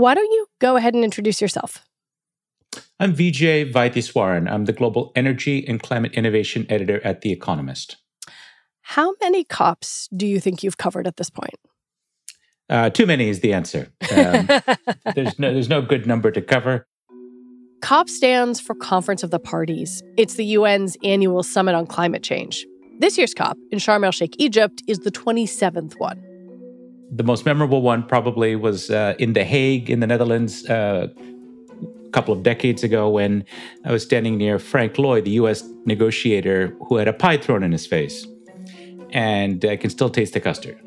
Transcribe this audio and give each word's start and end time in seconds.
Why 0.00 0.14
don't 0.14 0.32
you 0.32 0.46
go 0.60 0.76
ahead 0.76 0.94
and 0.94 1.04
introduce 1.04 1.42
yourself? 1.42 1.84
I'm 2.98 3.14
Vijay 3.14 3.70
Vaitheeswaran. 3.70 4.50
I'm 4.50 4.64
the 4.64 4.72
Global 4.72 5.12
Energy 5.14 5.62
and 5.68 5.82
Climate 5.82 6.14
Innovation 6.14 6.64
Editor 6.70 7.04
at 7.04 7.20
The 7.20 7.30
Economist. 7.32 7.98
How 8.80 9.12
many 9.20 9.44
COPs 9.44 10.08
do 10.16 10.26
you 10.26 10.40
think 10.40 10.62
you've 10.62 10.78
covered 10.78 11.06
at 11.06 11.18
this 11.18 11.28
point? 11.28 11.56
Uh, 12.70 12.88
too 12.88 13.04
many 13.04 13.28
is 13.28 13.40
the 13.40 13.52
answer. 13.52 13.92
Um, 14.10 14.48
there's, 15.14 15.38
no, 15.38 15.52
there's 15.52 15.68
no 15.68 15.82
good 15.82 16.06
number 16.06 16.30
to 16.30 16.40
cover. 16.40 16.86
COP 17.82 18.08
stands 18.08 18.58
for 18.58 18.74
Conference 18.76 19.22
of 19.22 19.30
the 19.30 19.38
Parties. 19.38 20.02
It's 20.16 20.36
the 20.36 20.54
UN's 20.54 20.96
annual 21.04 21.42
summit 21.42 21.74
on 21.74 21.86
climate 21.86 22.22
change. 22.22 22.64
This 23.00 23.18
year's 23.18 23.34
COP 23.34 23.58
in 23.70 23.78
Sharm 23.78 24.06
el 24.06 24.12
Sheikh, 24.12 24.34
Egypt, 24.38 24.82
is 24.86 25.00
the 25.00 25.10
27th 25.10 25.92
one. 25.98 26.24
The 27.12 27.24
most 27.24 27.44
memorable 27.44 27.82
one 27.82 28.04
probably 28.06 28.54
was 28.54 28.90
uh, 28.90 29.14
in 29.18 29.32
The 29.32 29.44
Hague 29.44 29.90
in 29.90 30.00
the 30.00 30.06
Netherlands 30.06 30.64
uh, 30.68 31.08
a 31.18 32.10
couple 32.12 32.32
of 32.32 32.42
decades 32.42 32.84
ago 32.84 33.08
when 33.08 33.44
I 33.84 33.90
was 33.90 34.02
standing 34.02 34.36
near 34.36 34.58
Frank 34.58 34.96
Loy, 34.96 35.20
the 35.20 35.32
US 35.32 35.64
negotiator, 35.84 36.76
who 36.86 36.96
had 36.96 37.08
a 37.08 37.12
pie 37.12 37.36
thrown 37.36 37.62
in 37.62 37.72
his 37.72 37.86
face. 37.86 38.26
And 39.10 39.64
I 39.64 39.76
can 39.76 39.90
still 39.90 40.08
taste 40.08 40.34
the 40.34 40.40
custard. 40.40 40.78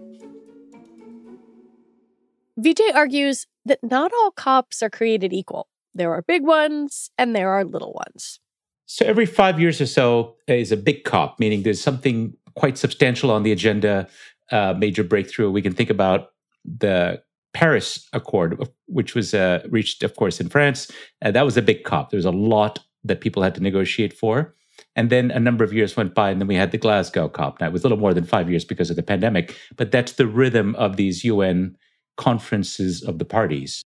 Vijay 2.58 2.94
argues 2.94 3.48
that 3.66 3.80
not 3.84 4.12
all 4.14 4.32
COPs 4.32 4.82
are 4.82 4.90
created 4.90 5.34
equal. 5.34 5.68
There 5.94 6.14
are 6.14 6.22
big 6.22 6.44
ones 6.44 7.10
and 7.18 7.36
there 7.36 7.50
are 7.50 7.66
little 7.66 7.94
ones. 7.94 8.40
So 8.86 9.06
every 9.06 9.26
five 9.26 9.60
years 9.60 9.82
or 9.82 9.88
so 9.88 10.36
is 10.48 10.72
a 10.72 10.78
big 10.78 11.04
COP, 11.04 11.40
meaning 11.40 11.64
there's 11.64 11.82
something 11.82 12.36
quite 12.56 12.78
substantial 12.78 13.32
on 13.32 13.44
the 13.44 13.52
agenda, 13.52 14.08
uh, 14.52 14.74
major 14.78 15.04
breakthrough. 15.04 15.52
We 15.52 15.62
can 15.62 15.74
think 15.74 15.90
about 15.90 16.30
the 16.66 17.22
Paris 17.54 18.08
Accord, 18.14 18.68
which 18.88 19.16
was 19.16 19.34
uh, 19.34 19.64
reached, 19.70 20.04
of 20.04 20.16
course, 20.16 20.40
in 20.40 20.50
France. 20.50 20.92
Uh, 21.22 21.32
that 21.32 21.46
was 21.46 21.58
a 21.58 21.62
big 21.62 21.84
COP. 21.84 22.10
There 22.10 22.18
was 22.18 22.26
a 22.26 22.32
lot 22.32 22.80
that 23.04 23.22
people 23.22 23.44
had 23.44 23.56
to 23.56 23.62
negotiate 23.62 24.14
for. 24.14 24.56
And 24.96 25.10
then 25.10 25.32
a 25.32 25.40
number 25.40 25.64
of 25.64 25.74
years 25.74 25.96
went 25.96 26.16
by, 26.16 26.32
and 26.32 26.42
then 26.42 26.48
we 26.48 26.56
had 26.56 26.72
the 26.72 26.78
Glasgow 26.78 27.30
COP. 27.30 27.60
Now, 27.60 27.68
it 27.68 27.74
was 27.74 27.84
a 27.84 27.86
little 27.86 27.98
more 27.98 28.14
than 28.14 28.26
five 28.26 28.50
years 28.50 28.66
because 28.66 28.90
of 28.90 28.96
the 28.96 29.04
pandemic, 29.04 29.56
but 29.76 29.92
that's 29.92 30.14
the 30.14 30.28
rhythm 30.28 30.76
of 30.76 30.98
these 30.98 31.24
UN 31.24 31.76
conferences 32.18 33.04
of 33.04 33.20
the 33.20 33.26
parties. 33.26 33.84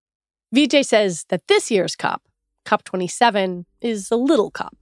Vijay 0.56 0.86
says 0.86 1.26
that 1.30 1.48
this 1.48 1.72
year's 1.72 1.96
COP, 1.96 2.22
COP27, 2.66 3.66
is 3.82 4.10
a 4.12 4.16
little 4.16 4.52
COP. 4.52 4.76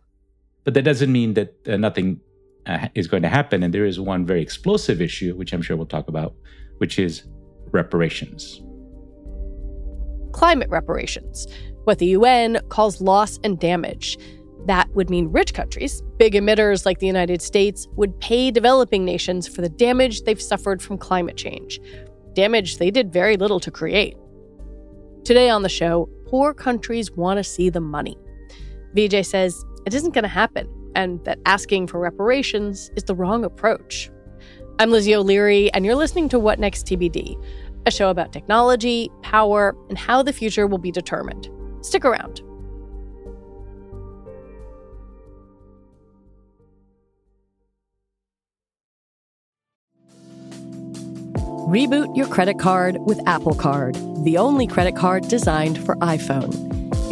But 0.64 0.74
that 0.76 0.84
doesn't 0.84 1.12
mean 1.12 1.34
that 1.34 1.56
uh, 1.68 1.78
nothing 1.78 2.22
uh, 2.66 2.88
is 2.96 3.08
going 3.08 3.24
to 3.24 3.30
happen. 3.30 3.64
And 3.64 3.74
there 3.74 3.86
is 3.86 4.00
one 4.00 4.26
very 4.26 4.42
explosive 4.42 5.02
issue, 5.02 5.36
which 5.36 5.54
I'm 5.54 5.62
sure 5.62 5.76
we'll 5.76 5.86
talk 5.86 6.08
about, 6.08 6.36
which 6.78 7.00
is 7.00 7.24
reparations. 7.72 8.62
Climate 10.32 10.70
reparations, 10.70 11.48
what 11.84 12.00
the 12.00 12.08
UN 12.08 12.60
calls 12.70 13.02
loss 13.02 13.40
and 13.44 13.60
damage. 13.60 14.18
That 14.66 14.90
would 14.96 15.10
mean 15.10 15.28
rich 15.28 15.54
countries, 15.54 16.02
big 16.18 16.34
emitters 16.34 16.86
like 16.86 17.00
the 17.00 17.08
United 17.08 17.42
States, 17.42 17.88
would 17.96 18.18
pay 18.22 18.50
developing 18.50 19.04
nations 19.04 19.48
for 19.48 19.62
the 19.62 19.70
damage 19.70 20.24
they've 20.24 20.42
suffered 20.42 20.82
from 20.82 20.98
climate 20.98 21.36
change, 21.36 21.82
damage 22.34 22.78
they 22.78 22.90
did 22.90 23.12
very 23.12 23.36
little 23.36 23.60
to 23.60 23.70
create. 23.70 24.16
Today 25.26 25.50
on 25.50 25.64
the 25.64 25.70
show, 25.70 26.10
poor 26.28 26.54
countries 26.54 27.12
want 27.12 27.38
to 27.38 27.44
see 27.44 27.70
the 27.70 27.82
money. 27.82 28.18
Vijay 28.96 29.26
says 29.26 29.64
it 29.86 29.94
isn't 29.94 30.14
going 30.14 30.24
to 30.24 30.30
happen 30.30 30.68
and 30.96 31.24
that 31.26 31.40
asking 31.46 31.88
for 31.88 32.00
reparations 32.00 32.92
is 32.96 33.04
the 33.04 33.16
wrong 33.16 33.44
approach. 33.44 34.10
I'm 34.80 34.92
Lizzie 34.92 35.16
O'Leary, 35.16 35.72
and 35.74 35.86
you're 35.86 35.96
listening 35.96 36.30
to 36.30 36.40
What 36.40 36.60
Next 36.60 36.86
TBD, 36.86 37.36
a 37.86 37.92
show 37.92 38.10
about 38.10 38.34
technology, 38.34 39.10
power, 39.22 39.76
and 39.90 39.98
how 39.98 40.24
the 40.24 40.34
future 40.34 40.68
will 40.68 40.78
be 40.78 40.92
determined. 40.92 41.50
Stick 41.82 42.06
around. 42.06 42.42
Reboot 51.74 52.16
your 52.16 52.28
credit 52.28 52.60
card 52.60 52.98
with 53.00 53.20
Apple 53.26 53.56
Card, 53.56 53.96
the 54.24 54.38
only 54.38 54.68
credit 54.68 54.96
card 54.96 55.28
designed 55.28 55.84
for 55.84 55.96
iPhone. 55.96 56.83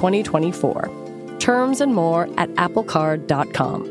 2024. 0.00 1.36
Terms 1.38 1.82
and 1.82 1.94
more 1.94 2.26
at 2.38 2.48
applecard.com. 2.54 3.84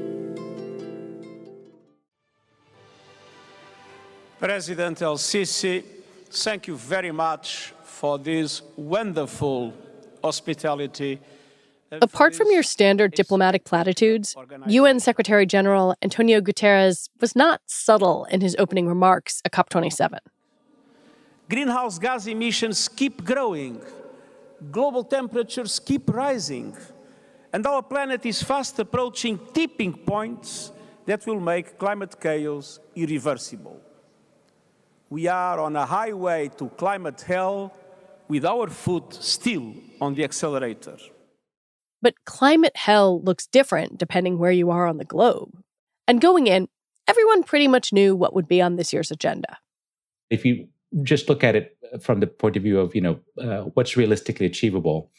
President 4.40 5.02
El 5.04 5.18
Sisi, 5.18 5.84
thank 6.32 6.68
you 6.68 6.76
very 6.76 7.12
much 7.12 7.74
for 7.84 8.18
this 8.18 8.64
wonderful 8.76 9.72
hospitality. 10.24 11.20
Apart 11.92 12.34
from 12.34 12.48
your 12.50 12.64
standard 12.64 13.12
diplomatic 13.14 13.64
platitudes, 13.64 14.36
UN 14.68 15.00
Secretary 15.00 15.46
General 15.46 15.96
Antonio 16.02 16.42
Guterres 16.42 17.10
was 17.20 17.36
not 17.36 17.62
subtle 17.68 18.26
in 18.32 18.42
his 18.42 18.56
opening 18.58 18.88
remarks 18.88 19.42
at 19.46 19.52
COP27. 19.52 20.18
Greenhouse 21.50 22.00
gas 22.00 22.26
emissions 22.26 22.88
keep 22.88 23.24
growing, 23.24 23.82
global 24.72 25.04
temperatures 25.04 25.80
keep 25.80 26.10
rising, 26.10 26.76
and 27.54 27.66
our 27.66 27.82
planet 27.82 28.26
is 28.26 28.42
fast 28.44 28.80
approaching 28.80 29.40
tipping 29.54 29.94
points 29.94 30.72
that 31.06 31.26
will 31.26 31.40
make 31.40 31.78
climate 31.78 32.20
chaos 32.20 32.80
irreversible. 32.96 33.80
We 35.10 35.28
are 35.28 35.60
on 35.60 35.76
a 35.76 35.86
highway 35.86 36.52
to 36.58 36.70
climate 36.70 37.22
hell 37.22 37.74
with 38.28 38.46
our 38.46 38.70
foot 38.70 39.14
still 39.14 39.74
on 40.00 40.14
the 40.14 40.24
accelerator. 40.24 40.98
But 42.02 42.14
climate 42.26 42.78
hell 42.78 43.22
looks 43.22 43.48
different 43.48 43.98
depending 43.98 44.38
where 44.38 44.52
you 44.52 44.70
are 44.70 44.86
on 44.88 44.98
the 44.98 45.06
globe. 45.06 45.64
And 46.08 46.22
going 46.22 46.48
in, 46.48 46.68
everyone 47.08 47.44
pretty 47.44 47.68
much 47.68 47.92
knew 47.92 48.16
what 48.16 48.36
would 48.36 48.48
be 48.48 48.62
on 48.62 48.76
this 48.76 48.94
year's 48.94 49.10
agenda. 49.10 49.58
If 50.30 50.46
you 50.46 50.68
just 51.02 51.28
look 51.28 51.44
at 51.44 51.56
it 51.56 51.76
from 52.02 52.20
the 52.20 52.28
point 52.28 52.58
of 52.58 52.64
view 52.64 52.80
of, 52.80 52.96
you 52.96 53.02
know, 53.02 53.20
uh, 53.42 53.70
what's 53.74 53.98
realistically 53.98 54.46
achievable, 54.46 55.12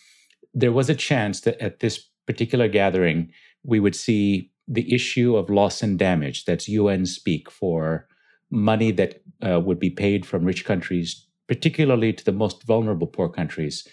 there 0.55 0.72
was 0.72 0.90
a 0.90 0.94
chance 0.94 1.40
that 1.43 1.61
at 1.61 1.81
this 1.81 2.08
particular 2.26 2.69
gathering, 2.69 3.31
we 3.64 3.81
would 3.81 3.94
see 3.94 4.50
the 4.69 4.93
issue 4.94 5.37
of 5.37 5.50
loss 5.50 5.82
and 5.82 5.99
damage. 5.99 6.44
That's 6.44 6.69
UN 6.69 7.06
speak 7.06 7.50
for 7.50 8.06
money 8.50 8.93
that 8.93 9.22
uh, 9.46 9.61
would 9.61 9.78
be 9.78 9.90
paid 9.90 10.26
from 10.26 10.44
rich 10.44 10.64
countries, 10.64 11.26
particularly 11.49 12.12
to 12.12 12.25
the 12.25 12.32
most 12.32 12.62
vulnerable 12.64 13.06
poor 13.06 13.28
countries, 13.28 13.87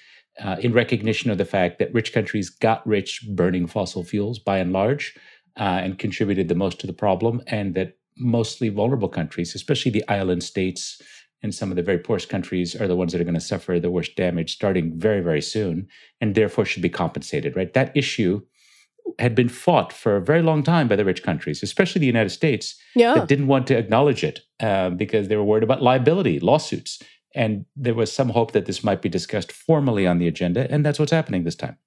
uh, 0.44 0.58
in 0.60 0.74
recognition 0.74 1.32
of 1.32 1.38
the 1.38 1.46
fact 1.46 1.80
that 1.80 1.94
rich 1.94 2.14
countries 2.14 2.50
got 2.50 2.86
rich 2.86 3.26
burning 3.32 3.66
fossil 3.66 4.04
fuels 4.04 4.38
by 4.38 4.60
and 4.60 4.72
large 4.72 5.16
uh, 5.60 5.80
and 5.84 5.98
contributed 5.98 6.48
the 6.48 6.56
most 6.56 6.80
to 6.80 6.88
the 6.88 6.94
problem, 6.94 7.42
and 7.48 7.74
that 7.74 7.98
mostly 8.18 8.70
vulnerable 8.70 9.10
countries, 9.10 9.56
especially 9.56 9.92
the 9.92 10.08
island 10.08 10.44
states 10.44 11.02
and 11.44 11.54
some 11.54 11.70
of 11.72 11.76
the 11.76 11.84
very 11.84 12.00
poorest 12.00 12.30
countries, 12.30 12.76
are 12.76 12.88
the 12.88 12.96
ones 12.96 13.12
that 13.12 13.22
are 13.22 13.26
going 13.26 13.34
to 13.34 13.40
suffer 13.40 13.80
the 13.80 13.92
worst 13.92 14.16
damage 14.16 14.54
starting 14.54 14.98
very, 14.98 15.22
very 15.22 15.42
soon, 15.42 15.88
and 16.20 16.34
therefore 16.36 16.66
should 16.66 16.82
be 16.82 16.90
compensated, 16.90 17.56
right? 17.56 17.74
That 17.74 17.96
issue 17.96 18.42
had 19.20 19.36
been 19.36 19.48
fought 19.50 19.94
for 19.94 20.18
a 20.18 20.22
very 20.22 20.42
long 20.42 20.64
time 20.64 20.88
by 20.88 20.96
the 20.96 21.06
rich 21.06 21.24
countries, 21.24 21.64
especially 21.64 22.00
the 22.00 22.06
United 22.08 22.30
States, 22.32 22.76
Yeah. 22.96 23.14
that 23.14 23.28
didn't 23.28 23.48
want 23.48 23.66
to 23.68 23.78
acknowledge 23.78 24.24
it 24.24 24.42
uh, 24.60 24.90
because 24.90 25.28
they 25.28 25.36
were 25.38 25.44
worried 25.46 25.64
about 25.64 25.82
liability, 25.82 26.40
lawsuits. 26.40 27.02
And 27.36 27.66
there 27.76 27.94
was 27.94 28.12
some 28.12 28.30
hope 28.30 28.52
that 28.54 28.66
this 28.66 28.84
might 28.84 29.02
be 29.02 29.10
discussed 29.10 29.52
formally 29.52 30.08
on 30.08 30.18
the 30.18 30.28
agenda, 30.28 30.68
and 30.72 30.86
that's 30.86 31.00
what's 31.00 31.12
happening 31.12 31.44
this 31.44 31.56
time. 31.56 31.78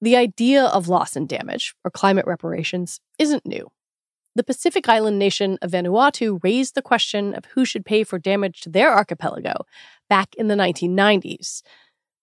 The 0.00 0.16
idea 0.16 0.64
of 0.66 0.88
loss 0.88 1.16
and 1.16 1.28
damage, 1.28 1.74
or 1.84 1.90
climate 1.90 2.26
reparations, 2.26 3.00
isn't 3.18 3.44
new. 3.44 3.68
The 4.34 4.44
Pacific 4.44 4.88
island 4.88 5.18
nation 5.18 5.58
of 5.62 5.72
Vanuatu 5.72 6.38
raised 6.42 6.74
the 6.74 6.82
question 6.82 7.34
of 7.34 7.44
who 7.46 7.64
should 7.64 7.84
pay 7.84 8.04
for 8.04 8.18
damage 8.18 8.60
to 8.60 8.70
their 8.70 8.92
archipelago 8.92 9.64
back 10.08 10.34
in 10.36 10.48
the 10.48 10.54
1990s. 10.54 11.62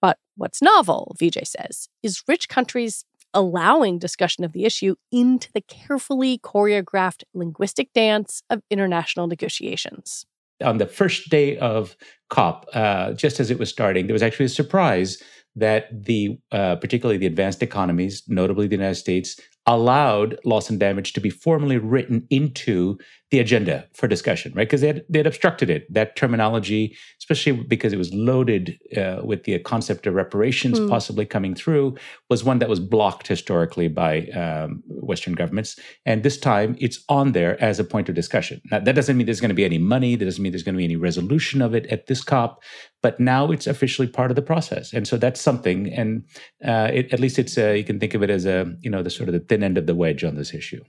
But 0.01 0.17
what's 0.35 0.61
novel, 0.61 1.15
Vijay 1.19 1.45
says, 1.45 1.89
is 2.03 2.23
rich 2.27 2.47
countries 2.47 3.05
allowing 3.33 3.99
discussion 3.99 4.43
of 4.43 4.53
the 4.53 4.65
issue 4.65 4.95
into 5.11 5.51
the 5.51 5.61
carefully 5.61 6.39
choreographed 6.39 7.23
linguistic 7.33 7.91
dance 7.93 8.41
of 8.49 8.61
international 8.71 9.27
negotiations. 9.27 10.25
On 10.63 10.77
the 10.77 10.87
first 10.87 11.29
day 11.29 11.57
of 11.57 11.97
COP, 12.29 12.65
uh, 12.73 13.11
just 13.11 13.41
as 13.41 13.51
it 13.51 13.59
was 13.59 13.69
starting, 13.69 14.07
there 14.07 14.13
was 14.13 14.23
actually 14.23 14.45
a 14.45 14.49
surprise 14.49 15.21
that 15.57 15.87
the 16.05 16.37
uh, 16.51 16.77
particularly 16.77 17.17
the 17.17 17.25
advanced 17.25 17.61
economies, 17.61 18.23
notably 18.27 18.67
the 18.67 18.75
United 18.75 18.95
States, 18.95 19.39
allowed 19.67 20.37
loss 20.45 20.69
and 20.69 20.79
damage 20.79 21.13
to 21.13 21.19
be 21.19 21.29
formally 21.29 21.77
written 21.77 22.27
into 22.29 22.97
the 23.31 23.39
agenda 23.39 23.85
for 23.93 24.07
discussion, 24.07 24.53
right? 24.55 24.67
Because 24.67 24.81
they 24.81 24.87
had, 24.87 25.03
they 25.09 25.19
had 25.19 25.27
obstructed 25.27 25.69
it. 25.69 25.91
That 25.91 26.15
terminology, 26.15 26.95
especially 27.19 27.53
because 27.53 27.91
it 27.91 27.97
was 27.97 28.13
loaded 28.13 28.77
uh, 28.95 29.21
with 29.23 29.43
the 29.45 29.57
concept 29.59 30.05
of 30.05 30.13
reparations 30.13 30.77
Hmm. 30.77 30.89
possibly 30.89 31.25
coming 31.25 31.55
through, 31.55 31.95
was 32.29 32.43
one 32.43 32.59
that 32.59 32.69
was 32.69 32.79
blocked 32.79 33.27
historically 33.27 33.87
by 33.87 34.27
um, 34.27 34.83
Western 34.87 35.33
governments. 35.33 35.79
And 36.05 36.21
this 36.21 36.37
time 36.37 36.75
it's 36.79 37.03
on 37.09 37.31
there 37.31 37.61
as 37.63 37.79
a 37.79 37.83
point 37.83 38.09
of 38.09 38.15
discussion. 38.15 38.61
Now, 38.71 38.79
that 38.79 38.95
doesn't 38.95 39.17
mean 39.17 39.25
there's 39.25 39.41
going 39.41 39.49
to 39.49 39.55
be 39.55 39.65
any 39.65 39.79
money, 39.79 40.15
that 40.15 40.25
doesn't 40.25 40.41
mean 40.41 40.51
there's 40.51 40.63
going 40.63 40.75
to 40.75 40.77
be 40.77 40.85
any 40.85 40.95
resolution 40.95 41.61
of 41.61 41.73
it 41.73 41.87
at 41.87 42.07
this 42.07 42.23
COP, 42.23 42.61
but 43.01 43.19
now 43.19 43.51
it's 43.51 43.67
officially 43.67 44.07
part 44.07 44.31
of 44.31 44.35
the 44.35 44.41
process. 44.41 44.93
And 44.93 45.07
so 45.07 45.17
that's 45.17 45.41
something. 45.41 45.91
And 45.93 46.23
uh, 46.63 46.91
it, 46.93 47.11
at 47.11 47.19
least 47.19 47.39
it's, 47.39 47.57
uh, 47.57 47.71
you 47.71 47.83
can 47.83 47.99
think 47.99 48.13
of 48.13 48.21
it 48.21 48.29
as 48.29 48.45
a, 48.45 48.71
you 48.81 48.89
know, 48.89 49.01
the 49.01 49.09
sort 49.09 49.29
of 49.29 49.33
the 49.33 49.39
thin 49.39 49.63
end 49.63 49.77
of 49.77 49.87
the 49.87 49.95
wedge 49.95 50.23
on 50.23 50.35
this 50.35 50.53
issue. 50.53 50.83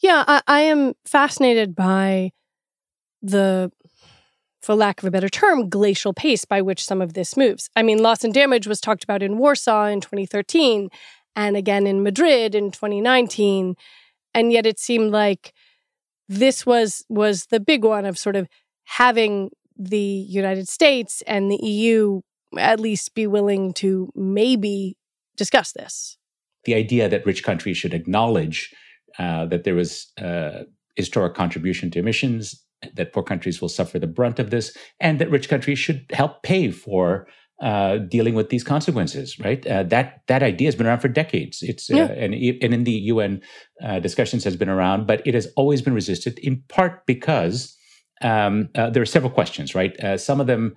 Yeah, 0.00 0.24
I, 0.26 0.42
I 0.46 0.60
am 0.60 0.94
fascinated 1.06 1.74
by 1.74 2.32
the, 3.22 3.72
for 4.60 4.74
lack 4.74 5.02
of 5.02 5.06
a 5.06 5.10
better 5.10 5.28
term, 5.28 5.68
glacial 5.68 6.12
pace 6.12 6.44
by 6.44 6.60
which 6.60 6.84
some 6.84 7.00
of 7.00 7.14
this 7.14 7.36
moves. 7.36 7.70
I 7.74 7.82
mean, 7.82 8.02
loss 8.02 8.24
and 8.24 8.34
damage 8.34 8.66
was 8.66 8.80
talked 8.80 9.04
about 9.04 9.22
in 9.22 9.38
Warsaw 9.38 9.86
in 9.86 10.00
2013 10.00 10.88
and 11.36 11.56
again 11.56 11.86
in 11.86 12.02
Madrid 12.02 12.54
in 12.54 12.70
2019. 12.70 13.76
And 14.34 14.52
yet 14.52 14.66
it 14.66 14.78
seemed 14.78 15.12
like 15.12 15.52
this 16.28 16.64
was 16.66 17.04
was 17.08 17.46
the 17.46 17.60
big 17.60 17.84
one 17.84 18.04
of 18.04 18.18
sort 18.18 18.36
of 18.36 18.48
having 18.84 19.50
the 19.76 19.98
United 19.98 20.68
States 20.68 21.22
and 21.26 21.50
the 21.50 21.58
EU 21.62 22.20
at 22.58 22.80
least 22.80 23.14
be 23.14 23.26
willing 23.26 23.72
to 23.74 24.10
maybe 24.14 24.96
discuss 25.36 25.72
this. 25.72 26.16
the 26.64 26.74
idea 26.74 27.08
that 27.08 27.26
rich 27.26 27.42
countries 27.44 27.76
should 27.76 27.92
acknowledge 27.94 28.72
uh, 29.18 29.46
that 29.46 29.64
there 29.64 29.74
was 29.74 30.12
uh, 30.20 30.64
historic 30.96 31.34
contribution 31.34 31.90
to 31.90 31.98
emissions, 31.98 32.64
that 32.94 33.12
poor 33.12 33.22
countries 33.22 33.60
will 33.60 33.68
suffer 33.68 33.98
the 33.98 34.06
brunt 34.06 34.38
of 34.38 34.50
this, 34.50 34.76
and 35.00 35.18
that 35.18 35.30
rich 35.30 35.48
countries 35.48 35.78
should 35.78 36.04
help 36.12 36.42
pay 36.42 36.70
for 36.70 37.26
uh, 37.62 37.98
dealing 37.98 38.34
with 38.34 38.50
these 38.50 38.64
consequences. 38.64 39.38
Right? 39.38 39.66
Uh, 39.66 39.84
that 39.84 40.22
that 40.26 40.42
idea 40.42 40.66
has 40.66 40.74
been 40.74 40.86
around 40.86 41.00
for 41.00 41.08
decades. 41.08 41.62
It's 41.62 41.90
uh, 41.90 41.96
and 41.96 42.34
e- 42.34 42.58
and 42.60 42.74
in 42.74 42.84
the 42.84 42.92
UN 42.92 43.40
uh, 43.82 44.00
discussions 44.00 44.44
has 44.44 44.56
been 44.56 44.68
around, 44.68 45.06
but 45.06 45.26
it 45.26 45.34
has 45.34 45.48
always 45.56 45.80
been 45.80 45.94
resisted 45.94 46.38
in 46.40 46.62
part 46.68 47.06
because 47.06 47.76
um, 48.22 48.68
uh, 48.74 48.90
there 48.90 49.02
are 49.02 49.06
several 49.06 49.32
questions. 49.32 49.74
Right? 49.74 49.98
Uh, 50.00 50.18
some 50.18 50.40
of 50.40 50.46
them 50.46 50.74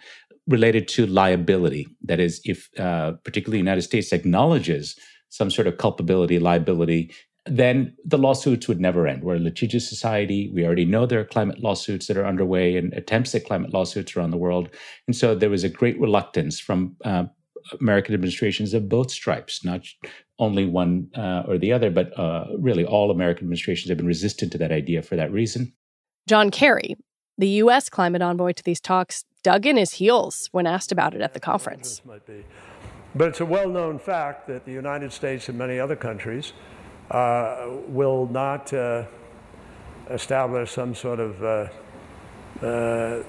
related 0.47 0.87
to 0.87 1.05
liability. 1.05 1.87
That 2.03 2.19
is, 2.19 2.39
if 2.45 2.69
uh, 2.79 3.13
particularly 3.23 3.57
the 3.57 3.65
United 3.69 3.81
States 3.81 4.13
acknowledges 4.13 4.97
some 5.29 5.51
sort 5.51 5.67
of 5.67 5.77
culpability, 5.77 6.39
liability, 6.39 7.11
then 7.49 7.95
the 8.05 8.17
lawsuits 8.17 8.67
would 8.67 8.79
never 8.79 9.07
end. 9.07 9.23
We're 9.23 9.35
a 9.35 9.39
litigious 9.39 9.88
society. 9.88 10.51
We 10.53 10.65
already 10.65 10.85
know 10.85 11.05
there 11.05 11.19
are 11.19 11.25
climate 11.25 11.59
lawsuits 11.59 12.07
that 12.07 12.17
are 12.17 12.25
underway 12.25 12.77
and 12.77 12.94
attempts 12.94 13.33
at 13.35 13.45
climate 13.45 13.73
lawsuits 13.73 14.15
around 14.15 14.31
the 14.31 14.38
world. 14.38 14.69
And 15.07 15.15
so 15.15 15.35
there 15.35 15.49
was 15.49 15.63
a 15.63 15.69
great 15.69 15.99
reluctance 15.99 16.59
from 16.59 16.95
uh, 17.03 17.25
American 17.79 18.13
administrations 18.13 18.73
of 18.73 18.89
both 18.89 19.11
stripes, 19.11 19.63
not 19.63 19.81
only 20.39 20.65
one 20.65 21.09
uh, 21.15 21.44
or 21.47 21.57
the 21.57 21.73
other, 21.73 21.89
but 21.89 22.17
uh, 22.17 22.45
really 22.57 22.85
all 22.85 23.11
American 23.11 23.45
administrations 23.45 23.89
have 23.89 23.97
been 23.97 24.07
resistant 24.07 24.51
to 24.51 24.57
that 24.57 24.71
idea 24.71 25.01
for 25.01 25.15
that 25.15 25.31
reason. 25.31 25.73
John 26.27 26.51
Kerry, 26.51 26.95
the 27.38 27.47
U.S. 27.47 27.89
climate 27.89 28.21
envoy 28.21 28.51
to 28.53 28.63
these 28.63 28.79
talks, 28.79 29.25
dug 29.44 29.65
in 29.65 29.77
his 29.77 29.94
heels 29.94 30.49
when 30.51 30.67
asked 30.67 30.91
about 30.91 31.13
it 31.13 31.21
at 31.21 31.33
the 31.33 31.39
conference. 31.39 32.01
But 33.15 33.29
it's 33.29 33.39
a 33.39 33.45
well 33.45 33.69
known 33.69 33.97
fact 33.97 34.47
that 34.47 34.65
the 34.65 34.71
United 34.71 35.11
States 35.11 35.49
and 35.49 35.57
many 35.57 35.79
other 35.79 35.95
countries 35.95 36.53
uh, 37.12 37.68
will 37.88 38.27
not 38.27 38.74
uh, 38.74 39.04
establish 40.09 40.71
some 40.71 40.94
sort 40.95 41.19
of, 41.19 41.44
uh, 41.44 41.68
uh, 42.65 43.24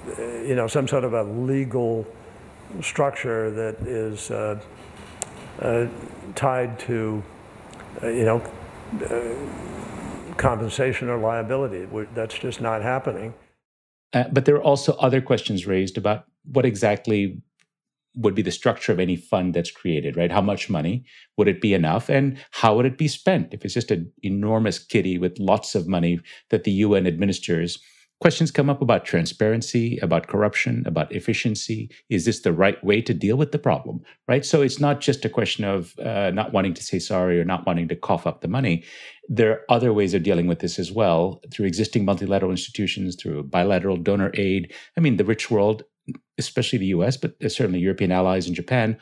you 0.46 0.54
know, 0.54 0.66
some 0.66 0.88
sort 0.88 1.04
of 1.04 1.12
a 1.12 1.22
legal 1.22 2.06
structure 2.80 3.50
that 3.50 3.80
is 3.86 4.30
uh, 4.30 4.58
tied 6.34 6.78
to, 6.78 7.22
you 8.02 8.24
know, 8.24 8.42
compensation 10.36 11.08
or 11.08 11.18
liability. 11.18 11.86
That's 12.14 12.38
just 12.38 12.60
not 12.60 12.82
happening. 12.82 13.34
Uh, 14.12 14.24
but 14.32 14.44
there 14.44 14.54
are 14.56 14.62
also 14.62 14.94
other 14.94 15.20
questions 15.20 15.66
raised 15.66 15.98
about 15.98 16.24
what 16.50 16.64
exactly 16.64 17.42
would 18.18 18.34
be 18.34 18.42
the 18.42 18.50
structure 18.50 18.92
of 18.92 19.00
any 19.00 19.16
fund 19.16 19.54
that's 19.54 19.70
created, 19.70 20.16
right? 20.16 20.32
How 20.32 20.40
much 20.40 20.68
money 20.68 21.04
would 21.36 21.48
it 21.48 21.60
be 21.60 21.72
enough, 21.72 22.08
and 22.08 22.38
how 22.50 22.76
would 22.76 22.86
it 22.86 22.98
be 22.98 23.08
spent? 23.08 23.54
If 23.54 23.64
it's 23.64 23.74
just 23.74 23.90
an 23.90 24.12
enormous 24.22 24.78
kitty 24.78 25.18
with 25.18 25.38
lots 25.38 25.74
of 25.74 25.86
money 25.86 26.20
that 26.50 26.64
the 26.64 26.72
UN 26.72 27.06
administers, 27.06 27.78
questions 28.20 28.50
come 28.50 28.68
up 28.68 28.82
about 28.82 29.04
transparency, 29.04 29.98
about 29.98 30.26
corruption, 30.26 30.82
about 30.86 31.12
efficiency. 31.12 31.90
Is 32.10 32.24
this 32.24 32.40
the 32.40 32.52
right 32.52 32.82
way 32.84 33.00
to 33.02 33.14
deal 33.14 33.36
with 33.36 33.52
the 33.52 33.58
problem, 33.58 34.00
right? 34.26 34.44
So 34.44 34.62
it's 34.62 34.80
not 34.80 35.00
just 35.00 35.24
a 35.24 35.28
question 35.28 35.64
of 35.64 35.96
uh, 36.00 36.30
not 36.32 36.52
wanting 36.52 36.74
to 36.74 36.82
say 36.82 36.98
sorry 36.98 37.40
or 37.40 37.44
not 37.44 37.66
wanting 37.66 37.88
to 37.88 37.96
cough 37.96 38.26
up 38.26 38.40
the 38.40 38.48
money. 38.48 38.84
There 39.28 39.52
are 39.52 39.60
other 39.68 39.92
ways 39.92 40.14
of 40.14 40.24
dealing 40.24 40.48
with 40.48 40.58
this 40.58 40.78
as 40.78 40.90
well 40.90 41.40
through 41.52 41.66
existing 41.66 42.04
multilateral 42.04 42.50
institutions, 42.50 43.14
through 43.14 43.44
bilateral 43.44 43.96
donor 43.96 44.32
aid. 44.34 44.72
I 44.96 45.00
mean, 45.00 45.16
the 45.16 45.24
rich 45.24 45.50
world 45.50 45.84
especially 46.38 46.78
the 46.78 46.86
US, 46.86 47.16
but 47.16 47.34
certainly 47.42 47.80
European 47.80 48.12
allies 48.12 48.46
and 48.46 48.56
Japan, 48.56 48.98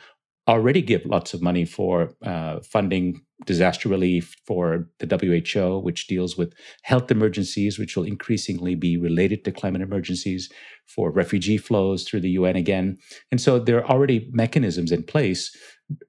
already 0.47 0.81
give 0.81 1.05
lots 1.05 1.33
of 1.33 1.41
money 1.41 1.65
for 1.65 2.13
uh, 2.23 2.59
funding 2.61 3.21
disaster 3.45 3.89
relief 3.89 4.35
for 4.45 4.87
the 4.99 5.05
WHO, 5.05 5.79
which 5.79 6.07
deals 6.07 6.37
with 6.37 6.53
health 6.83 7.11
emergencies, 7.11 7.77
which 7.77 7.95
will 7.95 8.03
increasingly 8.03 8.73
be 8.73 8.97
related 8.97 9.43
to 9.43 9.51
climate 9.51 9.81
emergencies, 9.81 10.49
for 10.87 11.11
refugee 11.11 11.57
flows 11.57 12.03
through 12.03 12.21
the 12.21 12.29
UN 12.31 12.55
again. 12.55 12.97
And 13.31 13.41
so 13.41 13.59
there 13.59 13.77
are 13.79 13.89
already 13.89 14.29
mechanisms 14.31 14.91
in 14.91 15.03
place. 15.03 15.55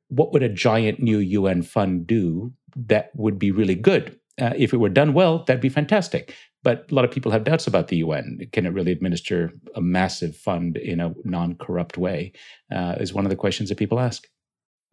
What 0.09 0.33
would 0.33 0.43
a 0.43 0.49
giant 0.49 1.01
new 1.01 1.19
UN 1.19 1.63
fund 1.63 2.07
do 2.07 2.53
that 2.77 3.11
would 3.15 3.39
be 3.39 3.51
really 3.51 3.75
good? 3.75 4.19
Uh, 4.41 4.53
if 4.57 4.73
it 4.73 4.77
were 4.77 4.89
done 4.89 5.15
well, 5.15 5.45
that'd 5.45 5.61
be 5.61 5.69
fantastic. 5.69 6.33
But 6.63 6.87
a 6.91 6.95
lot 6.95 7.05
of 7.05 7.11
people 7.11 7.31
have 7.31 7.45
doubts 7.45 7.67
about 7.67 7.89
the 7.89 7.99
UN. 7.99 8.41
Can 8.53 8.67
it 8.67 8.73
really 8.73 8.93
administer 8.93 9.53
a 9.75 9.81
massive 9.81 10.37
fund 10.37 10.77
in 10.77 11.01
a 11.01 11.15
non 11.25 11.55
corrupt 11.55 11.97
way? 11.97 12.33
Uh, 12.75 12.97
is 12.99 13.15
one 13.15 13.25
of 13.25 13.31
the 13.31 13.37
questions 13.37 13.69
that 13.69 13.79
people 13.79 14.01
ask. 14.01 14.27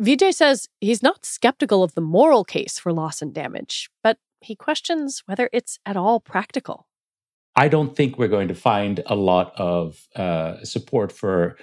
Vijay 0.01 0.33
says 0.33 0.67
he's 0.81 1.01
not 1.01 1.25
skeptical 1.25 1.81
of 1.81 1.95
the 1.95 2.01
moral 2.01 2.43
case 2.43 2.77
for 2.77 2.91
loss 2.91 3.21
and 3.21 3.33
damage, 3.33 3.89
but 4.03 4.17
he 4.41 4.55
questions 4.55 5.23
whether 5.25 5.49
it's 5.53 5.79
at 5.85 5.97
all 5.97 6.19
practical. 6.19 6.87
I 7.55 7.69
don't 7.69 7.95
think 7.95 8.17
we're 8.17 8.27
going 8.27 8.49
to 8.49 8.55
find 8.55 9.01
a 9.05 9.15
lot 9.15 9.53
of 9.57 10.07
uh, 10.15 10.63
support 10.63 11.11
for 11.11 11.57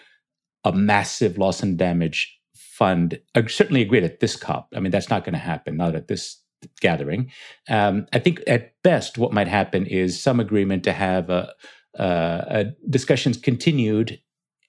a 0.64 0.72
massive 0.72 1.36
loss 1.36 1.62
and 1.62 1.76
damage 1.76 2.38
fund. 2.54 3.20
I 3.34 3.46
certainly 3.46 3.82
agree 3.82 4.02
at 4.02 4.20
this 4.20 4.36
COP. 4.36 4.68
I 4.74 4.80
mean, 4.80 4.90
that's 4.90 5.10
not 5.10 5.24
going 5.24 5.34
to 5.34 5.38
happen, 5.38 5.76
not 5.76 5.94
at 5.94 6.08
this 6.08 6.41
gathering. 6.80 7.30
Um, 7.68 8.06
I 8.12 8.18
think 8.18 8.40
at 8.46 8.72
best, 8.82 9.18
what 9.18 9.32
might 9.32 9.48
happen 9.48 9.86
is 9.86 10.22
some 10.22 10.40
agreement 10.40 10.84
to 10.84 10.92
have 10.92 11.30
a, 11.30 11.52
a, 11.98 12.04
a 12.04 12.64
discussions 12.88 13.36
continued 13.36 14.20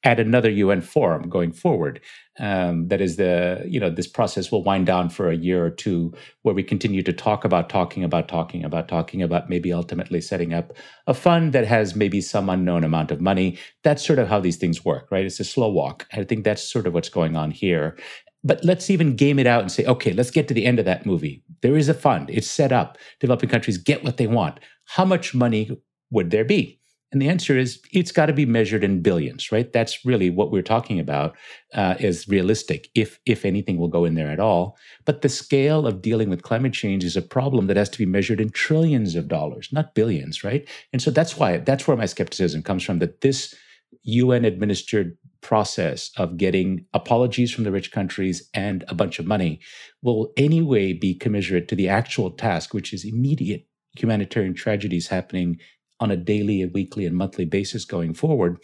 at 0.03 0.19
another 0.19 0.49
UN 0.49 0.81
forum 0.81 1.29
going 1.29 1.51
forward. 1.51 2.01
Um, 2.39 2.87
that 2.87 2.99
is 2.99 3.17
the 3.17 3.63
you 3.65 3.79
know 3.79 3.89
this 3.89 4.07
process 4.07 4.51
will 4.51 4.63
wind 4.63 4.87
down 4.87 5.09
for 5.09 5.29
a 5.29 5.35
year 5.35 5.63
or 5.63 5.69
two, 5.69 6.13
where 6.41 6.55
we 6.55 6.63
continue 6.63 7.03
to 7.03 7.13
talk 7.13 7.45
about 7.45 7.69
talking 7.69 8.03
about 8.03 8.27
talking 8.27 8.63
about 8.65 8.87
talking 8.87 9.21
about 9.21 9.49
maybe 9.49 9.71
ultimately 9.71 10.19
setting 10.19 10.53
up 10.53 10.73
a 11.05 11.13
fund 11.13 11.53
that 11.53 11.67
has 11.67 11.95
maybe 11.95 12.21
some 12.21 12.49
unknown 12.49 12.83
amount 12.83 13.11
of 13.11 13.21
money. 13.21 13.57
That's 13.83 14.05
sort 14.05 14.19
of 14.19 14.27
how 14.27 14.39
these 14.39 14.57
things 14.57 14.83
work, 14.83 15.09
right? 15.11 15.25
It's 15.25 15.39
a 15.39 15.43
slow 15.43 15.69
walk. 15.69 16.07
I 16.11 16.23
think 16.23 16.43
that's 16.43 16.63
sort 16.63 16.87
of 16.87 16.93
what's 16.93 17.09
going 17.09 17.35
on 17.35 17.51
here. 17.51 17.95
But 18.43 18.63
let's 18.63 18.89
even 18.89 19.15
game 19.15 19.39
it 19.39 19.47
out 19.47 19.61
and 19.61 19.71
say, 19.71 19.85
okay, 19.85 20.13
let's 20.13 20.31
get 20.31 20.47
to 20.49 20.53
the 20.53 20.65
end 20.65 20.79
of 20.79 20.85
that 20.85 21.05
movie. 21.05 21.43
There 21.61 21.77
is 21.77 21.89
a 21.89 21.93
fund, 21.93 22.29
it's 22.29 22.49
set 22.49 22.71
up. 22.71 22.97
Developing 23.19 23.49
countries 23.49 23.77
get 23.77 24.03
what 24.03 24.17
they 24.17 24.27
want. 24.27 24.59
How 24.85 25.05
much 25.05 25.33
money 25.33 25.71
would 26.11 26.29
there 26.29 26.45
be? 26.45 26.79
And 27.13 27.21
the 27.21 27.29
answer 27.29 27.55
is 27.57 27.79
it's 27.91 28.11
got 28.11 28.25
to 28.25 28.33
be 28.33 28.45
measured 28.45 28.83
in 28.83 29.03
billions, 29.03 29.51
right? 29.51 29.71
That's 29.71 30.03
really 30.03 30.31
what 30.31 30.51
we're 30.51 30.63
talking 30.63 30.99
about 30.99 31.37
uh, 31.75 31.93
is 31.99 32.27
realistic, 32.27 32.89
if 32.95 33.19
if 33.27 33.45
anything 33.45 33.77
will 33.77 33.87
go 33.87 34.03
in 34.03 34.15
there 34.15 34.29
at 34.29 34.39
all. 34.39 34.75
But 35.05 35.21
the 35.21 35.29
scale 35.29 35.85
of 35.85 36.01
dealing 36.01 36.29
with 36.31 36.41
climate 36.41 36.73
change 36.73 37.03
is 37.03 37.15
a 37.15 37.21
problem 37.21 37.67
that 37.67 37.77
has 37.77 37.89
to 37.89 37.99
be 37.99 38.07
measured 38.07 38.41
in 38.41 38.49
trillions 38.49 39.13
of 39.13 39.27
dollars, 39.27 39.69
not 39.71 39.93
billions, 39.93 40.43
right? 40.43 40.67
And 40.91 41.03
so 41.03 41.11
that's 41.11 41.37
why 41.37 41.57
that's 41.57 41.87
where 41.87 41.95
my 41.95 42.07
skepticism 42.07 42.63
comes 42.63 42.83
from. 42.83 42.97
That 42.97 43.21
this 43.21 43.53
UN 44.01 44.43
administered 44.43 45.15
process 45.43 46.09
of 46.17 46.37
getting 46.37 46.85
apologies 46.93 47.51
from 47.51 47.63
the 47.63 47.71
rich 47.71 47.91
countries 47.91 48.49
and 48.53 48.83
a 48.87 48.95
bunch 48.95 49.19
of 49.19 49.27
money 49.27 49.59
will 50.01 50.31
anyway 50.37 50.93
be 50.93 51.13
commensurate 51.13 51.67
to 51.67 51.75
the 51.75 51.89
actual 51.89 52.31
task, 52.31 52.73
which 52.73 52.93
is 52.93 53.05
immediate 53.05 53.67
humanitarian 53.95 54.55
tragedies 54.55 55.07
happening 55.07 55.59
on 55.99 56.09
a 56.09 56.17
daily 56.17 56.61
and 56.61 56.73
weekly 56.73 57.05
and 57.05 57.15
monthly 57.15 57.45
basis 57.45 57.85
going 57.85 58.13
forward. 58.13 58.57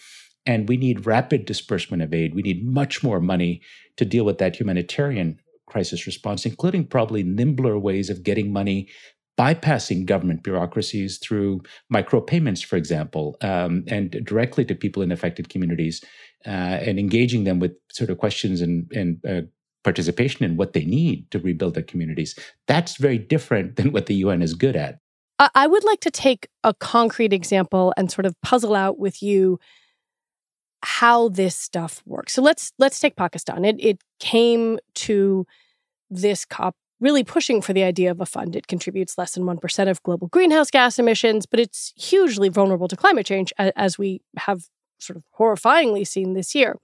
And 0.46 0.68
we 0.68 0.78
need 0.78 1.06
rapid 1.06 1.46
disbursement 1.46 2.02
of 2.02 2.14
aid. 2.14 2.34
We 2.34 2.42
need 2.42 2.66
much 2.66 3.04
more 3.04 3.20
money 3.20 3.62
to 3.98 4.06
deal 4.06 4.26
with 4.26 4.40
that 4.40 4.56
humanitarian 4.56 5.40
crisis 5.68 6.08
response, 6.08 6.46
including 6.46 6.88
probably 6.88 7.22
nimbler 7.22 7.78
ways 7.78 8.10
of 8.10 8.24
getting 8.24 8.52
money 8.52 8.90
bypassing 9.40 10.06
government 10.06 10.44
bureaucracies 10.44 11.18
through 11.18 11.62
micropayments, 11.94 12.64
for 12.64 12.76
example, 12.76 13.38
um, 13.42 13.86
and 13.88 14.12
directly 14.26 14.66
to 14.66 14.76
people 14.76 15.02
in 15.02 15.14
affected 15.14 15.48
communities 15.48 16.04
uh, 16.46 16.50
and 16.50 17.00
engaging 17.00 17.44
them 17.44 17.60
with 17.60 17.74
sort 17.92 18.10
of 18.10 18.18
questions 18.18 18.62
and, 18.62 18.92
and 18.92 19.26
uh, 19.26 19.42
participation 19.84 20.46
in 20.46 20.58
what 20.58 20.74
they 20.74 20.86
need 20.86 21.30
to 21.32 21.40
rebuild 21.40 21.74
their 21.74 21.84
communities. 21.84 22.38
That's 22.68 22.98
very 22.98 23.18
different 23.18 23.76
than 23.76 23.92
what 23.92 24.06
the 24.06 24.16
UN 24.16 24.42
is 24.42 24.54
good 24.54 24.76
at. 24.76 25.00
I 25.56 25.68
would 25.68 25.86
like 25.86 26.02
to 26.02 26.12
take 26.12 26.50
a 26.66 26.74
concrete 26.74 27.32
example 27.32 27.94
and 27.96 28.12
sort 28.12 28.26
of 28.26 28.36
puzzle 28.42 28.76
out 28.76 29.00
with 29.00 29.24
you 29.24 29.58
how 30.84 31.30
this 31.30 31.56
stuff 31.56 32.04
works. 32.06 32.34
So 32.34 32.42
let's 32.42 32.74
let's 32.78 33.00
take 33.00 33.16
Pakistan. 33.16 33.64
It 33.64 33.78
it 33.80 34.02
came 34.20 34.80
to 34.96 35.46
this 36.10 36.44
COP 36.44 36.76
really 37.00 37.24
pushing 37.24 37.62
for 37.62 37.72
the 37.72 37.84
idea 37.84 38.12
of 38.12 38.20
a 38.20 38.26
fund. 38.26 38.56
It 38.56 38.68
contributes 38.68 39.18
less 39.18 39.34
than 39.34 39.44
1% 39.44 39.90
of 39.90 40.04
global 40.04 40.28
greenhouse 40.28 40.70
gas 40.70 41.00
emissions, 41.00 41.46
but 41.46 41.60
it's 41.60 41.94
hugely 41.96 42.50
vulnerable 42.50 42.90
to 42.90 42.98
climate 42.98 43.26
change, 43.26 43.54
as 43.58 43.98
we 43.98 44.22
have 44.36 44.66
sort 45.00 45.18
of 45.18 45.24
horrifyingly 45.40 46.06
seen 46.06 46.34
this 46.34 46.54
year. 46.54 46.78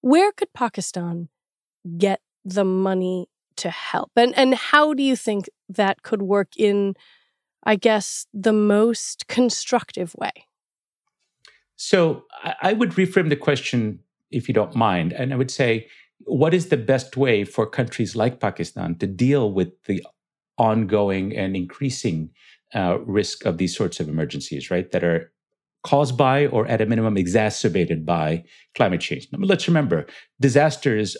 Where 0.00 0.32
could 0.32 0.52
Pakistan 0.52 1.28
get 1.96 2.20
the 2.44 2.64
money 2.64 3.28
to 3.56 3.70
help? 3.70 4.10
And, 4.16 4.36
and 4.36 4.54
how 4.54 4.94
do 4.94 5.02
you 5.02 5.16
think 5.16 5.48
that 5.68 6.02
could 6.02 6.22
work 6.22 6.48
in, 6.56 6.94
I 7.64 7.76
guess, 7.76 8.26
the 8.34 8.52
most 8.52 9.28
constructive 9.28 10.14
way? 10.18 10.32
So 11.76 12.24
I 12.62 12.72
would 12.72 12.90
reframe 12.90 13.28
the 13.28 13.36
question, 13.36 14.00
if 14.30 14.48
you 14.48 14.54
don't 14.54 14.74
mind. 14.74 15.12
And 15.12 15.32
I 15.32 15.36
would 15.36 15.50
say, 15.50 15.88
what 16.20 16.54
is 16.54 16.68
the 16.68 16.76
best 16.76 17.16
way 17.16 17.44
for 17.44 17.66
countries 17.66 18.14
like 18.16 18.40
Pakistan 18.40 18.96
to 18.96 19.06
deal 19.06 19.52
with 19.52 19.70
the 19.84 20.04
ongoing 20.56 21.36
and 21.36 21.56
increasing 21.56 22.30
uh, 22.74 22.98
risk 23.00 23.44
of 23.44 23.58
these 23.58 23.76
sorts 23.76 24.00
of 24.00 24.08
emergencies, 24.08 24.70
right? 24.70 24.90
That 24.92 25.04
are 25.04 25.32
caused 25.84 26.16
by 26.16 26.46
or 26.46 26.66
at 26.66 26.80
a 26.80 26.86
minimum 26.86 27.16
exacerbated 27.16 28.04
by 28.04 28.42
climate 28.74 29.00
change. 29.00 29.28
Now, 29.30 29.38
let's 29.40 29.68
remember 29.68 30.06
disasters 30.40 31.16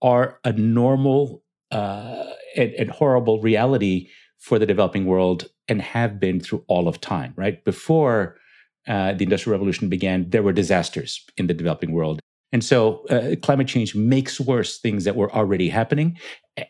are 0.00 0.38
a 0.44 0.52
normal 0.52 1.42
uh, 1.70 2.24
and, 2.56 2.72
and 2.74 2.90
horrible 2.90 3.40
reality 3.42 4.08
for 4.38 4.58
the 4.58 4.66
developing 4.66 5.06
world 5.06 5.48
and 5.68 5.82
have 5.82 6.20
been 6.20 6.40
through 6.40 6.64
all 6.68 6.86
of 6.86 7.00
time, 7.00 7.34
right? 7.36 7.64
Before 7.64 8.36
uh, 8.86 9.14
the 9.14 9.24
Industrial 9.24 9.52
Revolution 9.52 9.88
began, 9.88 10.30
there 10.30 10.42
were 10.42 10.52
disasters 10.52 11.24
in 11.36 11.48
the 11.48 11.54
developing 11.54 11.92
world. 11.92 12.20
And 12.52 12.64
so 12.64 13.04
uh, 13.06 13.34
climate 13.42 13.66
change 13.66 13.96
makes 13.96 14.38
worse 14.38 14.78
things 14.78 15.02
that 15.04 15.16
were 15.16 15.32
already 15.34 15.68
happening, 15.68 16.16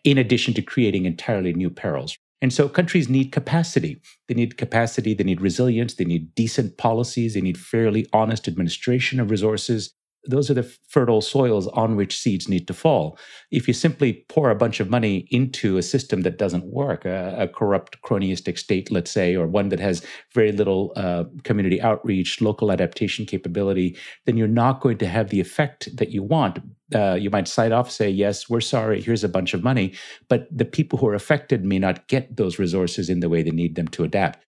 in 0.05 0.17
addition 0.17 0.55
to 0.55 0.63
creating 0.63 1.05
entirely 1.05 1.53
new 1.53 1.69
perils. 1.69 2.17
And 2.43 2.53
so 2.53 2.69
countries 2.69 3.09
need 3.09 3.33
capacity. 3.33 4.01
They 4.29 4.35
need 4.35 4.59
capacity, 4.59 5.15
they 5.15 5.25
need 5.25 5.41
resilience, 5.41 5.95
they 5.95 6.05
need 6.05 6.35
decent 6.35 6.77
policies, 6.77 7.35
they 7.35 7.41
need 7.41 7.59
fairly 7.59 8.07
honest 8.13 8.47
administration 8.47 9.21
of 9.21 9.31
resources 9.31 9.95
those 10.27 10.51
are 10.51 10.55
the 10.55 10.63
fertile 10.89 11.21
soils 11.21 11.67
on 11.69 11.97
which 11.97 12.19
seeds 12.19 12.49
need 12.49 12.67
to 12.67 12.75
fall. 12.75 13.19
If 13.51 13.69
you 13.69 13.75
simply 13.75 14.25
pour 14.29 14.51
a 14.51 14.55
bunch 14.55 14.81
of 14.81 14.91
money 14.91 15.27
into 15.31 15.77
a 15.77 15.83
system 15.83 16.23
that 16.23 16.39
doesn't 16.39 16.65
work, 16.67 17.05
a, 17.05 17.35
a 17.39 17.49
corrupt 17.49 18.01
cronyistic 18.03 18.59
state, 18.59 18.91
let's 18.91 19.11
say, 19.11 19.35
or 19.35 19.47
one 19.47 19.69
that 19.71 19.81
has 19.81 20.05
very 20.35 20.53
little 20.53 20.93
uh, 20.97 21.25
community 21.45 21.81
outreach, 21.81 22.41
local 22.41 22.73
adaptation 22.73 23.27
capability, 23.27 23.97
then 24.25 24.37
you're 24.37 24.49
not 24.49 24.81
going 24.81 24.99
to 24.99 25.07
have 25.07 25.31
the 25.31 25.41
effect 25.41 25.97
that 25.97 26.11
you 26.11 26.23
want. 26.23 26.59
Uh, 26.95 27.15
you 27.15 27.31
might 27.31 27.49
side 27.49 27.73
off, 27.73 27.91
say, 27.91 28.09
yes, 28.09 28.49
we're 28.49 28.61
sorry, 28.61 29.01
here's 29.01 29.25
a 29.25 29.29
bunch 29.29 29.55
of 29.55 29.63
money, 29.63 29.93
but 30.29 30.47
the 30.57 30.65
people 30.65 30.99
who 30.99 31.09
are 31.09 31.15
affected 31.15 31.65
may 31.65 31.79
not 31.79 32.07
get 32.09 32.37
those 32.37 32.59
resources 32.59 33.11
in 33.11 33.21
the 33.21 33.29
way 33.29 33.43
they 33.43 33.51
need 33.51 33.75
them 33.75 33.89
to 33.89 34.05
adapt. 34.05 34.45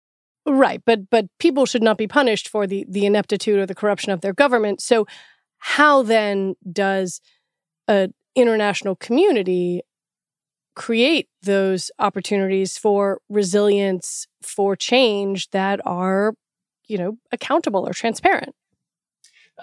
Right, 0.49 0.81
but 0.87 1.11
but 1.11 1.27
people 1.41 1.67
should 1.67 1.83
not 1.83 1.99
be 1.99 2.07
punished 2.07 2.49
for 2.49 2.69
the 2.69 2.87
the 2.89 3.05
ineptitude 3.05 3.59
or 3.59 3.67
the 3.67 3.75
corruption 3.75 4.13
of 4.13 4.21
their 4.21 4.33
government. 4.33 4.81
So 4.81 5.05
how 5.67 6.01
then 6.01 6.55
does 6.73 7.21
an 7.89 8.15
international 8.37 8.95
community 8.95 9.83
create 10.77 11.29
those 11.43 11.91
opportunities 11.99 12.79
for 12.79 13.21
resilience 13.29 14.29
for 14.43 14.77
change 14.77 15.51
that 15.51 15.81
are 15.85 16.35
you 16.87 16.97
know 16.97 17.19
accountable 17.33 17.85
or 17.85 17.93
transparent? 17.93 18.55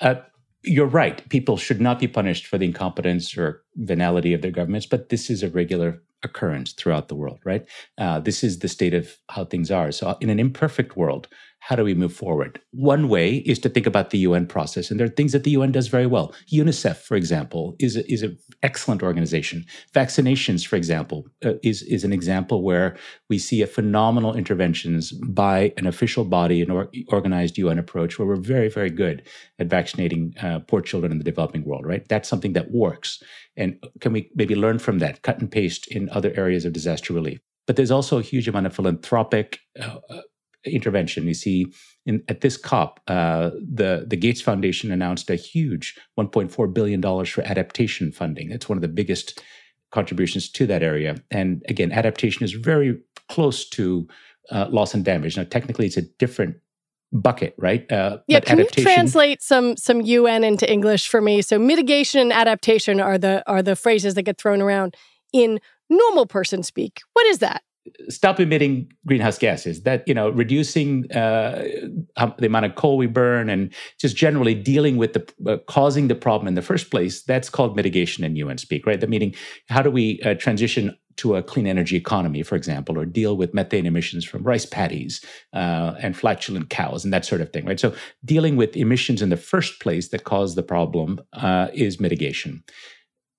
Uh, 0.01 0.15
you're 0.61 0.85
right. 0.85 1.27
People 1.29 1.55
should 1.55 1.79
not 1.79 1.99
be 1.99 2.07
punished 2.09 2.47
for 2.47 2.57
the 2.57 2.65
incompetence 2.65 3.37
or 3.37 3.63
venality 3.75 4.33
of 4.33 4.41
their 4.41 4.51
governments 4.51 4.85
but 4.85 5.07
this 5.07 5.29
is 5.29 5.41
a 5.41 5.49
regular 5.49 6.03
occurrence 6.21 6.73
throughout 6.73 7.07
the 7.07 7.15
world 7.15 7.39
right? 7.45 7.65
Uh, 7.97 8.19
this 8.19 8.43
is 8.43 8.59
the 8.59 8.67
state 8.67 8.93
of 8.93 9.17
how 9.29 9.45
things 9.45 9.71
are. 9.71 9.93
So 9.93 10.17
in 10.19 10.29
an 10.29 10.39
imperfect 10.39 10.97
world 10.97 11.29
how 11.65 11.77
do 11.77 11.83
we 11.85 11.93
move 11.93 12.13
forward? 12.13 12.59
One 12.71 13.07
way 13.07 13.37
is 13.37 13.57
to 13.59 13.69
think 13.69 13.87
about 13.87 14.09
the 14.09 14.17
UN 14.17 14.45
process, 14.47 14.91
and 14.91 14.99
there 14.99 15.07
are 15.07 15.17
things 15.17 15.31
that 15.31 15.45
the 15.45 15.51
UN 15.51 15.71
does 15.71 15.87
very 15.87 16.05
well. 16.05 16.35
UNICEF, 16.51 16.97
for 16.97 17.15
example, 17.15 17.77
is 17.79 17.95
is 17.95 18.21
an 18.21 18.37
excellent 18.63 19.01
organization. 19.01 19.63
Vaccinations, 19.95 20.67
for 20.67 20.75
example, 20.75 21.25
uh, 21.45 21.53
is 21.63 21.81
is 21.83 22.03
an 22.03 22.11
example 22.11 22.63
where 22.63 22.97
we 23.29 23.37
see 23.37 23.61
a 23.61 23.67
phenomenal 23.67 24.35
interventions 24.35 25.13
by 25.13 25.71
an 25.77 25.87
official 25.87 26.25
body, 26.25 26.61
an 26.61 26.69
or, 26.69 26.89
organized 27.07 27.57
UN 27.57 27.79
approach, 27.79 28.19
where 28.19 28.27
we're 28.27 28.49
very 28.55 28.67
very 28.67 28.89
good 28.89 29.23
at 29.57 29.67
vaccinating 29.67 30.33
uh, 30.41 30.59
poor 30.67 30.81
children 30.81 31.13
in 31.13 31.17
the 31.17 31.31
developing 31.31 31.63
world. 31.63 31.85
Right, 31.85 32.05
that's 32.09 32.27
something 32.27 32.53
that 32.53 32.71
works, 32.71 33.23
and 33.55 33.81
can 34.01 34.11
we 34.11 34.29
maybe 34.35 34.55
learn 34.55 34.79
from 34.79 34.99
that, 34.99 35.21
cut 35.21 35.39
and 35.39 35.49
paste 35.49 35.87
in 35.87 36.09
other 36.09 36.33
areas 36.35 36.65
of 36.65 36.73
disaster 36.73 37.13
relief? 37.13 37.39
But 37.67 37.77
there's 37.77 37.91
also 37.91 38.19
a 38.19 38.29
huge 38.31 38.49
amount 38.49 38.65
of 38.65 38.75
philanthropic 38.75 39.59
uh, 39.79 39.99
uh 40.09 40.21
intervention. 40.65 41.27
You 41.27 41.33
see, 41.33 41.73
in, 42.05 42.23
at 42.27 42.41
this 42.41 42.57
COP, 42.57 42.99
uh, 43.07 43.51
the 43.59 44.05
the 44.07 44.17
Gates 44.17 44.41
Foundation 44.41 44.91
announced 44.91 45.29
a 45.29 45.35
huge 45.35 45.97
1.4 46.19 46.73
billion 46.73 47.01
dollars 47.01 47.29
for 47.29 47.41
adaptation 47.41 48.11
funding. 48.11 48.51
It's 48.51 48.69
one 48.69 48.77
of 48.77 48.81
the 48.81 48.87
biggest 48.87 49.41
contributions 49.91 50.49
to 50.49 50.65
that 50.67 50.83
area. 50.83 51.15
And 51.31 51.63
again, 51.69 51.91
adaptation 51.91 52.43
is 52.43 52.53
very 52.53 52.99
close 53.29 53.69
to 53.69 54.07
uh, 54.51 54.67
loss 54.69 54.93
and 54.93 55.05
damage. 55.05 55.37
Now, 55.37 55.43
technically, 55.43 55.85
it's 55.85 55.97
a 55.97 56.01
different 56.01 56.57
bucket, 57.13 57.53
right? 57.57 57.89
Uh, 57.91 58.17
yeah, 58.27 58.39
can 58.39 58.57
you 58.57 58.65
translate 58.65 59.41
some 59.41 59.77
some 59.77 60.01
UN 60.01 60.43
into 60.43 60.69
English 60.69 61.07
for 61.07 61.21
me? 61.21 61.41
So, 61.41 61.59
mitigation 61.59 62.19
and 62.19 62.33
adaptation 62.33 62.99
are 62.99 63.17
the 63.17 63.43
are 63.47 63.61
the 63.61 63.75
phrases 63.75 64.15
that 64.15 64.23
get 64.23 64.37
thrown 64.37 64.61
around 64.61 64.95
in 65.31 65.59
normal 65.89 66.25
person 66.25 66.63
speak. 66.63 67.01
What 67.13 67.27
is 67.27 67.39
that? 67.39 67.63
Stop 68.09 68.39
emitting 68.39 68.91
greenhouse 69.05 69.37
gases. 69.37 69.83
That 69.83 70.03
you 70.07 70.13
know 70.13 70.29
reducing 70.29 71.11
uh, 71.11 71.63
the 72.37 72.45
amount 72.45 72.65
of 72.65 72.75
coal 72.75 72.97
we 72.97 73.07
burn 73.07 73.49
and 73.49 73.73
just 73.99 74.15
generally 74.15 74.55
dealing 74.55 74.97
with 74.97 75.13
the 75.13 75.51
uh, 75.51 75.57
causing 75.67 76.07
the 76.07 76.15
problem 76.15 76.47
in 76.47 76.55
the 76.55 76.61
first 76.61 76.91
place 76.91 77.23
that's 77.23 77.49
called 77.49 77.75
mitigation 77.75 78.23
in 78.23 78.35
un 78.37 78.57
speak 78.57 78.85
right? 78.85 78.99
The 78.99 79.07
meaning 79.07 79.35
how 79.69 79.81
do 79.81 79.91
we 79.91 80.21
uh, 80.21 80.35
transition 80.35 80.97
to 81.15 81.35
a 81.35 81.43
clean 81.43 81.67
energy 81.67 81.95
economy 81.95 82.41
for 82.41 82.55
example 82.55 82.97
or 82.97 83.05
deal 83.05 83.37
with 83.37 83.53
methane 83.53 83.85
emissions 83.85 84.25
from 84.25 84.41
rice 84.41 84.65
paddies 84.65 85.23
uh, 85.53 85.93
and 86.01 86.17
flatulent 86.17 86.71
cows 86.71 87.03
and 87.03 87.13
that 87.13 87.25
sort 87.25 87.41
of 87.41 87.51
thing 87.51 87.65
right? 87.65 87.79
So 87.79 87.93
dealing 88.25 88.55
with 88.55 88.75
emissions 88.75 89.21
in 89.21 89.29
the 89.29 89.37
first 89.37 89.79
place 89.79 90.09
that 90.09 90.23
cause 90.23 90.55
the 90.55 90.63
problem 90.63 91.19
uh, 91.33 91.67
is 91.73 91.99
mitigation. 91.99 92.63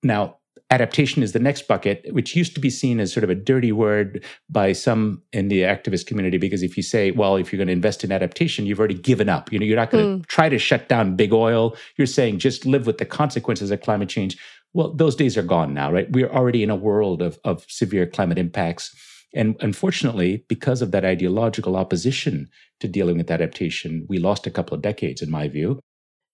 Now 0.03 0.37
adaptation 0.75 1.23
is 1.23 1.33
the 1.33 1.38
next 1.38 1.69
bucket, 1.69 2.04
which 2.11 2.35
used 2.35 2.54
to 2.54 2.61
be 2.61 2.71
seen 2.71 2.99
as 2.99 3.12
sort 3.12 3.23
of 3.23 3.31
a 3.31 3.35
dirty 3.35 3.71
word 3.71 4.25
by 4.50 4.73
some 4.73 5.23
in 5.33 5.49
the 5.49 5.61
activist 5.61 6.07
community. 6.07 6.37
Because 6.37 6.62
if 6.62 6.76
you 6.76 6.83
say, 6.83 7.12
well, 7.12 7.37
if 7.37 7.52
you're 7.52 7.59
going 7.59 7.69
to 7.69 7.73
invest 7.73 8.02
in 8.02 8.11
adaptation, 8.11 8.66
you've 8.66 8.81
already 8.81 8.95
given 9.11 9.28
up. 9.28 9.52
You 9.52 9.59
know, 9.59 9.66
you're 9.66 9.76
not 9.76 9.90
going 9.90 10.04
to 10.04 10.25
mm. 10.25 10.26
try 10.26 10.49
to 10.49 10.59
shut 10.59 10.88
down 10.88 11.16
big 11.16 11.33
oil. 11.33 11.76
You're 11.97 12.07
saying 12.07 12.40
just 12.40 12.66
live 12.66 12.87
with 12.87 12.99
the 12.99 13.04
consequences 13.04 13.71
of 13.71 13.81
climate 13.81 14.09
change. 14.09 14.37
Well, 14.73 14.93
those 14.93 15.14
days 15.14 15.38
are 15.38 15.43
gone 15.43 15.73
now, 15.73 15.93
right? 15.93 16.11
We're 16.11 16.31
already 16.31 16.62
in 16.64 16.71
a 16.71 16.76
world 16.76 17.23
of, 17.23 17.38
of 17.45 17.64
severe 17.69 18.07
climate 18.07 18.38
impacts. 18.38 18.93
And 19.35 19.57
unfortunately, 19.61 20.45
because 20.49 20.83
of 20.83 20.90
that 20.90 21.04
ideological 21.04 21.76
opposition 21.76 22.49
to 22.81 22.88
dealing 22.88 23.19
with 23.19 23.31
adaptation, 23.31 24.07
we 24.09 24.19
lost 24.19 24.47
a 24.47 24.50
couple 24.50 24.75
of 24.75 24.83
decades, 24.83 25.23
in 25.23 25.31
my 25.31 25.49
view. 25.49 25.81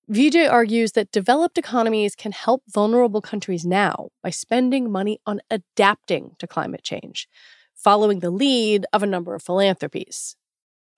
Vijay 0.09 0.51
argues 0.51 0.93
that 0.93 1.13
developed 1.13 1.59
economies 1.59 2.15
can 2.17 2.33
help 2.33 2.63
vulnerable 2.69 3.21
countries 3.21 3.65
now 3.65 4.09
by 4.23 4.31
spending 4.31 4.91
money 4.91 5.21
on 5.25 5.41
adapting 5.51 6.35
to 6.39 6.47
climate 6.47 6.83
change, 6.83 7.29
following 7.75 8.21
the 8.21 8.31
lead 8.31 8.87
of 8.93 9.03
a 9.03 9.07
number 9.07 9.35
of 9.35 9.43
philanthropies. 9.43 10.37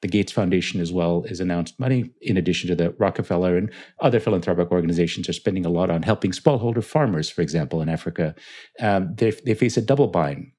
The 0.02 0.09
Gates 0.09 0.32
Foundation, 0.32 0.80
as 0.80 0.92
well, 0.92 1.25
has 1.28 1.40
announced 1.40 1.78
money, 1.78 2.11
in 2.21 2.37
addition 2.37 2.68
to 2.68 2.75
the 2.75 2.90
Rockefeller 2.99 3.56
and 3.56 3.71
other 4.00 4.18
philanthropic 4.18 4.73
organizations, 4.73 5.28
are 5.28 5.32
spending 5.32 5.64
a 5.64 5.71
lot 5.71 5.90
on 5.90 6.02
helping 6.02 6.32
smallholder 6.32 6.82
farmers, 6.82 7.30
for 7.30 7.40
example, 7.40 7.80
in 7.80 7.88
Africa. 7.88 8.35
Um, 8.80 9.14
they, 9.14 9.30
they 9.30 9.54
face 9.54 9.76
a 9.76 9.82
double 9.82 10.09
bind. 10.09 10.50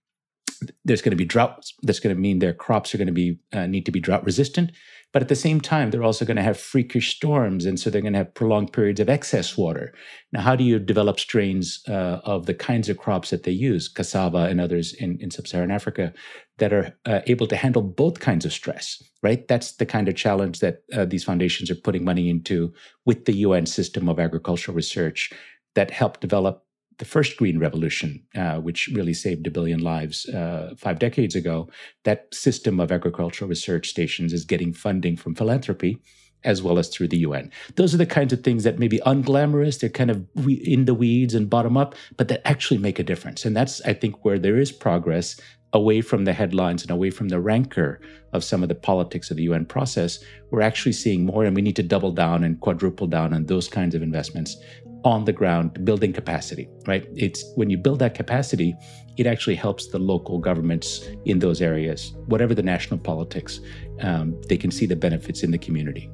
There's 0.86 1.02
going 1.02 1.12
to 1.12 1.18
be 1.18 1.26
drought. 1.26 1.66
That's 1.82 2.00
going 2.00 2.16
to 2.16 2.22
mean 2.22 2.40
their 2.40 2.54
crops 2.54 2.96
are 2.96 2.98
going 2.98 3.08
to 3.08 3.14
be 3.14 3.40
uh, 3.52 3.68
need 3.68 3.86
to 3.86 3.92
be 3.92 4.00
drought 4.00 4.24
resistant, 4.24 4.72
but 5.14 5.22
at 5.22 5.30
the 5.30 5.36
same 5.36 5.62
time, 5.62 5.92
they're 5.92 6.04
also 6.04 6.26
going 6.26 6.38
to 6.38 6.44
have 6.44 6.60
freakish 6.60 7.16
storms. 7.16 7.66
And 7.66 7.80
so 7.80 7.90
they're 7.90 8.02
going 8.02 8.14
to 8.14 8.20
have 8.20 8.34
prolonged 8.34 8.74
periods 8.74 9.00
of 9.00 9.10
excess 9.10 9.56
water. 9.56 9.94
Now, 10.32 10.42
how 10.42 10.56
do 10.56 10.64
you 10.64 10.80
develop 10.80 11.20
strains 11.20 11.82
uh, 11.88 12.20
of 12.24 12.48
the 12.48 12.56
kinds 12.56 12.90
of 12.90 12.98
crops 12.98 13.30
that 13.30 13.44
they 13.44 13.52
use, 13.52 13.88
cassava 13.88 14.46
and 14.46 14.60
others 14.60 14.92
in, 14.94 15.20
in 15.22 15.30
sub 15.30 15.48
Saharan 15.48 15.70
Africa, 15.70 16.12
that 16.58 16.74
are 16.74 16.98
uh, 17.06 17.22
able 17.28 17.46
to 17.48 17.56
handle 17.56 17.84
both 17.84 18.20
kinds 18.20 18.44
of 18.44 18.52
stress, 18.52 19.02
right? 19.22 19.48
That's 19.48 19.74
the 19.74 19.86
kind 19.86 20.08
of 20.08 20.16
challenge 20.16 20.60
that 20.60 20.84
uh, 20.92 21.06
these 21.06 21.24
foundations 21.24 21.70
are 21.70 21.76
putting 21.76 22.04
money 22.04 22.28
into 22.30 22.74
with 23.06 23.26
the 23.26 23.38
UN 23.38 23.68
system 23.68 24.10
of 24.10 24.20
agricultural 24.20 24.76
research 24.76 25.32
that 25.76 25.92
helped 25.92 26.22
develop 26.22 26.63
the 26.98 27.06
first 27.06 27.38
green 27.38 27.60
revolution, 27.60 28.24
uh, 28.36 28.56
which 28.56 28.90
really 28.94 29.14
saved 29.14 29.48
a 29.48 29.52
billion 29.52 29.80
lives 29.80 30.28
uh, 30.30 30.74
five 30.78 31.00
decades 31.00 31.36
ago, 31.36 31.70
that 32.04 32.34
system 32.34 32.80
of 32.80 32.92
agricultural 32.92 33.50
research 33.50 33.90
stations 33.90 34.34
is 34.34 34.46
getting 34.46 34.74
funding 34.74 35.18
from 35.18 35.36
philanthropy 35.36 36.00
as 36.44 36.62
well 36.62 36.78
as 36.78 36.90
through 36.90 37.08
the 37.08 37.20
UN. 37.20 37.52
Those 37.76 37.94
are 37.94 37.98
the 37.98 38.06
kinds 38.06 38.34
of 38.34 38.44
things 38.44 38.64
that 38.64 38.80
may 38.80 38.88
be 38.88 39.00
unglamorous, 39.06 39.80
they're 39.80 39.90
kind 39.90 40.12
of 40.12 40.28
in 40.46 40.86
the 40.86 40.94
weeds 40.94 41.34
and 41.34 41.50
bottom 41.50 41.78
up, 41.78 41.96
but 42.18 42.28
that 42.28 42.46
actually 42.46 42.80
make 42.80 43.00
a 43.00 43.04
difference. 43.04 43.46
And 43.46 43.56
that's, 43.56 43.82
I 43.82 43.94
think, 43.94 44.26
where 44.26 44.40
there 44.40 44.58
is 44.58 44.72
progress 44.72 45.40
away 45.74 46.02
from 46.02 46.24
the 46.24 46.34
headlines 46.34 46.84
and 46.84 46.92
away 46.92 47.10
from 47.10 47.30
the 47.30 47.40
rancor 47.40 48.00
of 48.32 48.44
some 48.44 48.62
of 48.62 48.70
the 48.70 48.76
politics 48.76 49.32
of 49.32 49.38
the 49.38 49.44
UN 49.44 49.66
process. 49.66 50.20
We're 50.52 50.62
actually 50.62 50.94
seeing 50.94 51.26
more, 51.26 51.44
and 51.44 51.56
we 51.56 51.64
need 51.64 51.76
to 51.78 51.84
double 51.84 52.12
down 52.12 52.44
and 52.44 52.60
quadruple 52.60 53.08
down 53.08 53.34
on 53.34 53.46
those 53.46 53.68
kinds 53.68 53.96
of 53.96 54.04
investments 54.04 54.56
on 55.04 55.26
the 55.26 55.34
ground 55.34 55.84
building 55.86 56.14
capacity 56.14 56.68
right? 56.88 57.06
It's 57.16 57.44
when 57.56 57.70
you 57.70 57.78
build 57.78 58.00
that 58.00 58.16
capacity 58.16 58.76
it 59.18 59.28
actually 59.28 59.56
helps 59.56 59.88
the 59.88 60.00
local 60.00 60.40
governments 60.40 61.08
in 61.26 61.38
those 61.38 61.62
areas. 61.62 62.16
Whatever 62.26 62.56
the 62.56 62.64
national 62.64 63.00
politics 63.00 63.60
um, 64.02 64.40
they 64.50 64.58
can 64.58 64.72
see 64.72 64.86
the 64.86 64.96
benefits 64.96 65.44
in 65.44 65.52
the 65.52 65.58
community. 65.58 66.10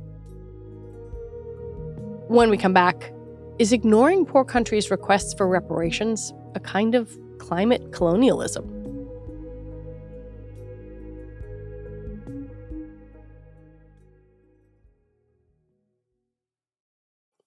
When 2.27 2.49
we 2.49 2.57
come 2.57 2.73
back 2.73 3.13
is 3.57 3.73
ignoring 3.73 4.25
poor 4.25 4.45
countries 4.45 4.89
requests 4.89 5.33
for 5.33 5.47
reparations 5.47 6.33
a 6.55 6.59
kind 6.59 6.95
of 6.95 7.17
climate 7.37 7.91
colonialism 7.91 8.78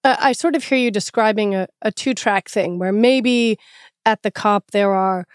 I 0.03 0.33
sort 0.33 0.55
of 0.55 0.63
hear 0.63 0.77
you 0.77 0.91
describing 0.91 1.55
a, 1.55 1.67
a 1.81 1.91
two 1.91 2.13
track 2.13 2.49
thing 2.49 2.77
where 2.77 2.91
maybe 2.91 3.57
at 4.05 4.21
the 4.23 4.31
COP 4.31 4.71
there 4.71 4.93
are 4.93 5.25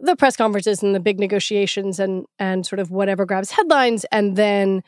the 0.00 0.16
press 0.16 0.36
conferences 0.36 0.82
and 0.82 0.94
the 0.94 1.00
big 1.00 1.18
negotiations 1.18 1.98
and 1.98 2.26
and 2.38 2.66
sort 2.66 2.80
of 2.80 2.90
whatever 2.90 3.24
grabs 3.24 3.52
headlines 3.52 4.04
and 4.12 4.36
then 4.36 4.82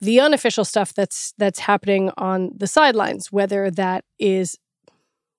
the 0.00 0.20
unofficial 0.20 0.64
stuff 0.64 0.94
that's 0.94 1.34
that's 1.36 1.58
happening 1.58 2.10
on 2.16 2.52
the 2.56 2.66
sidelines 2.66 3.30
whether 3.30 3.70
that 3.70 4.04
is 4.18 4.56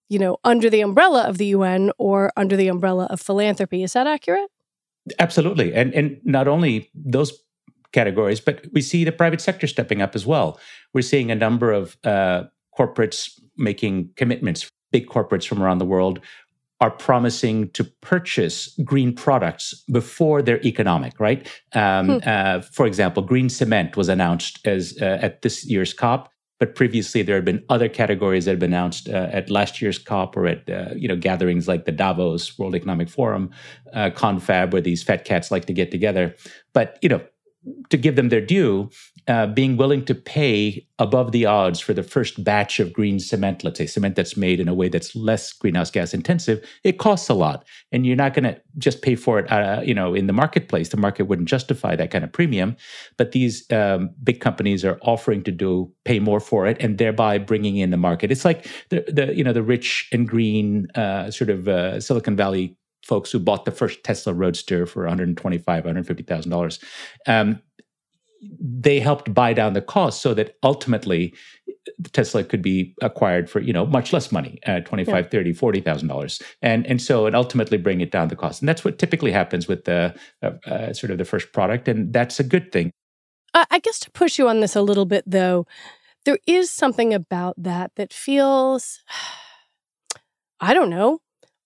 you 0.10 0.20
know 0.20 0.38
under 0.44 0.70
the 0.70 0.82
umbrella 0.82 1.24
of 1.24 1.38
the 1.38 1.48
UN 1.48 1.92
or 1.98 2.32
under 2.36 2.56
the 2.56 2.68
umbrella 2.68 3.08
of 3.10 3.22
philanthropy. 3.22 3.82
Is 3.82 3.94
that 3.94 4.06
accurate? 4.06 4.50
Absolutely. 5.18 5.74
And 5.74 5.94
and 5.94 6.20
not 6.24 6.48
only 6.48 6.92
those 6.94 7.32
categories 7.94 8.40
but 8.40 8.66
we 8.74 8.82
see 8.82 9.04
the 9.04 9.12
private 9.12 9.42
sector 9.42 9.68
stepping 9.68 10.02
up 10.02 10.16
as 10.16 10.26
well. 10.26 10.60
We're 10.94 11.02
seeing 11.02 11.32
a 11.32 11.36
number 11.36 11.72
of 11.72 11.98
uh, 12.04 12.44
corporates 12.78 13.40
making 13.58 14.10
commitments, 14.16 14.70
big 14.92 15.08
corporates 15.08 15.48
from 15.48 15.62
around 15.62 15.78
the 15.78 15.86
world 15.86 16.20
are 16.82 16.90
promising 16.90 17.70
to 17.70 17.84
purchase 17.84 18.76
green 18.84 19.14
products 19.14 19.84
before 19.92 20.42
they're 20.42 20.66
economic, 20.66 21.20
right? 21.20 21.48
Um, 21.74 22.08
hmm. 22.08 22.18
uh, 22.26 22.62
for 22.62 22.88
example, 22.88 23.22
green 23.22 23.50
cement 23.50 23.96
was 23.96 24.10
announced 24.10 24.66
as 24.66 24.98
uh, 25.00 25.20
at 25.22 25.44
this 25.44 25.64
year's 25.64 25.94
COP, 25.94 26.32
but 26.60 26.76
previously 26.76 27.22
there 27.22 27.36
had 27.36 27.46
been 27.46 27.64
other 27.70 27.88
categories 27.88 28.46
that 28.46 28.52
had 28.52 28.60
been 28.60 28.74
announced 28.74 29.08
uh, 29.08 29.30
at 29.32 29.52
last 29.52 29.80
year's 29.80 30.00
COP 30.00 30.36
or 30.36 30.48
at 30.48 30.68
uh, 30.70 30.90
you 30.96 31.08
know 31.08 31.16
gatherings 31.16 31.68
like 31.68 31.86
the 31.86 31.92
Davos 31.92 32.58
World 32.58 32.76
Economic 32.76 33.10
Forum, 33.10 33.52
uh, 33.94 34.10
Confab, 34.10 34.74
where 34.74 34.82
these 34.82 35.04
fat 35.04 35.24
cats 35.24 35.52
like 35.52 35.66
to 35.66 35.74
get 35.74 35.92
together. 35.92 36.36
But 36.74 36.98
you 37.04 37.10
know, 37.10 37.22
to 37.92 37.98
give 37.98 38.16
them 38.16 38.30
their 38.30 38.42
due, 38.42 38.90
uh, 39.28 39.48
being 39.48 39.78
willing 39.78 40.04
to 40.06 40.16
pay 40.16 40.86
above 41.00 41.32
the 41.32 41.46
odds 41.46 41.80
for 41.80 41.94
the 41.94 42.04
first 42.04 42.44
batch 42.44 42.80
of 42.80 42.94
green 42.94 43.20
cement, 43.20 43.64
let's 43.64 43.78
say 43.78 43.86
cement 43.86 44.16
that's 44.16 44.36
made 44.36 44.60
in 44.60 44.68
a 44.68 44.74
way 44.74 44.90
that's 44.90 45.16
less 45.16 45.54
greenhouse 45.54 45.92
gas 45.92 46.14
intensive, 46.14 46.64
it 46.84 46.98
costs 46.98 47.30
a 47.30 47.34
lot, 47.34 47.66
and 47.92 48.06
you're 48.06 48.16
not 48.16 48.34
going 48.34 48.44
to 48.44 48.60
just 48.78 49.02
pay 49.02 49.16
for 49.16 49.40
it, 49.40 49.52
uh, 49.52 49.82
you 49.84 49.94
know, 49.94 50.14
in 50.14 50.28
the 50.28 50.34
marketplace. 50.34 50.90
The 50.90 50.98
market 50.98 51.24
wouldn't 51.24 51.50
justify 51.50 51.96
that 51.96 52.12
kind 52.12 52.24
of 52.24 52.32
premium, 52.32 52.76
but 53.18 53.32
these 53.32 53.70
um, 53.72 54.10
big 54.24 54.40
companies 54.42 54.84
are 54.84 54.98
offering 55.02 55.44
to 55.44 55.52
do 55.52 55.92
pay 56.06 56.20
more 56.20 56.40
for 56.40 56.66
it, 56.68 56.78
and 56.80 56.98
thereby 56.98 57.38
bringing 57.38 57.78
in 57.78 57.92
the 57.92 57.98
market. 57.98 58.32
It's 58.32 58.46
like 58.46 58.68
the 58.90 59.04
the 59.08 59.36
you 59.36 59.44
know 59.44 59.54
the 59.54 59.64
rich 59.64 60.10
and 60.12 60.28
green 60.28 60.88
uh, 60.96 61.32
sort 61.32 61.50
of 61.50 61.68
uh, 61.68 62.00
Silicon 62.00 62.36
Valley 62.36 62.78
folks 63.04 63.32
who 63.32 63.40
bought 63.40 63.66
the 63.66 63.72
first 63.72 64.04
Tesla 64.04 64.34
Roadster 64.34 64.86
for 64.86 65.04
125, 65.04 65.84
150,000 65.84 66.52
dollars. 66.52 66.80
Um, 67.28 67.62
they 68.42 69.00
helped 69.00 69.34
buy 69.34 69.54
down 69.54 69.74
the 69.74 69.82
cost 69.82 70.22
so 70.22 70.34
that 70.34 70.58
ultimately 70.64 71.34
Tesla 72.14 72.44
could 72.44 72.62
be 72.62 72.96
acquired 73.02 73.50
for 73.50 73.60
you 73.60 73.74
know 73.74 73.86
much 73.86 74.14
less 74.14 74.32
money, 74.32 74.60
uh, 74.66 74.80
25, 74.82 75.26
yeah. 75.26 75.30
30, 75.30 75.54
40,000 75.54 76.08
dollars, 76.08 76.42
and 76.62 76.86
and 76.88 77.02
so 77.02 77.26
and 77.26 77.36
ultimately 77.36 77.78
bring 77.78 78.02
it 78.02 78.12
down 78.12 78.28
the 78.28 78.36
cost. 78.36 78.62
And 78.62 78.70
that's 78.70 78.84
what 78.84 79.00
typically 79.00 79.32
happens 79.32 79.68
with 79.68 79.86
the 79.86 80.16
uh, 80.44 80.52
uh, 80.66 80.94
sort 80.94 81.12
of 81.12 81.18
the 81.18 81.26
first 81.26 81.54
product, 81.54 81.88
and 81.88 82.14
that's 82.14 82.40
a 82.40 82.44
good 82.44 82.72
thing. 82.72 82.92
I 83.54 83.80
guess 83.80 84.00
to 84.00 84.12
push 84.12 84.40
you 84.40 84.48
on 84.48 84.62
this 84.62 84.76
a 84.76 84.82
little 84.82 85.06
bit, 85.06 85.26
though, 85.28 85.68
there 86.24 86.38
is 86.48 86.72
something 86.72 87.14
about 87.14 87.56
that 87.58 87.92
that 87.96 88.14
feels, 88.14 89.02
I 90.60 90.74
don't 90.74 90.90
know, 90.90 91.20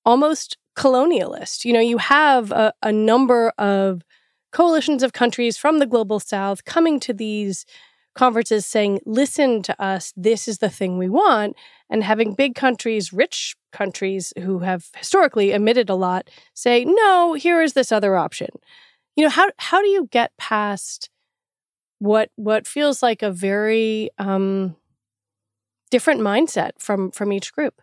almost 0.04 0.58
colonialist. 0.76 1.66
You 1.66 1.74
know, 1.74 1.80
you 1.80 1.98
have 1.98 2.52
a, 2.52 2.74
a 2.82 2.92
number 2.92 3.50
of 3.58 4.02
coalitions 4.56 5.04
of 5.04 5.12
countries 5.12 5.58
from 5.58 5.80
the 5.80 5.86
global 5.86 6.18
south 6.18 6.64
coming 6.64 6.98
to 6.98 7.12
these 7.12 7.66
conferences 8.16 8.66
saying, 8.66 9.02
listen 9.06 9.62
to 9.62 9.82
us, 9.84 10.14
this 10.16 10.48
is 10.48 10.60
the 10.60 10.70
thing 10.70 10.98
we 10.98 11.10
want. 11.10 11.58
And 11.90 12.02
having 12.02 12.34
big 12.34 12.56
countries, 12.56 13.12
rich 13.12 13.58
countries 13.74 14.32
who 14.42 14.60
have 14.60 14.88
historically 14.96 15.52
emitted 15.52 15.90
a 15.90 15.96
lot, 15.96 16.30
say, 16.54 16.86
no, 16.86 17.34
here 17.34 17.62
is 17.62 17.74
this 17.74 17.92
other 17.92 18.16
option. 18.16 18.48
You 19.18 19.26
know, 19.26 19.30
how 19.30 19.50
how 19.58 19.82
do 19.82 19.90
you 19.90 20.08
get 20.10 20.32
past 20.38 21.10
what 22.00 22.30
what 22.36 22.66
feels 22.66 23.04
like 23.04 23.22
a 23.22 23.32
very 23.32 24.10
um, 24.18 24.78
different 25.92 26.22
mindset 26.22 26.72
from 26.80 27.12
from 27.12 27.34
each 27.34 27.52
group? 27.52 27.82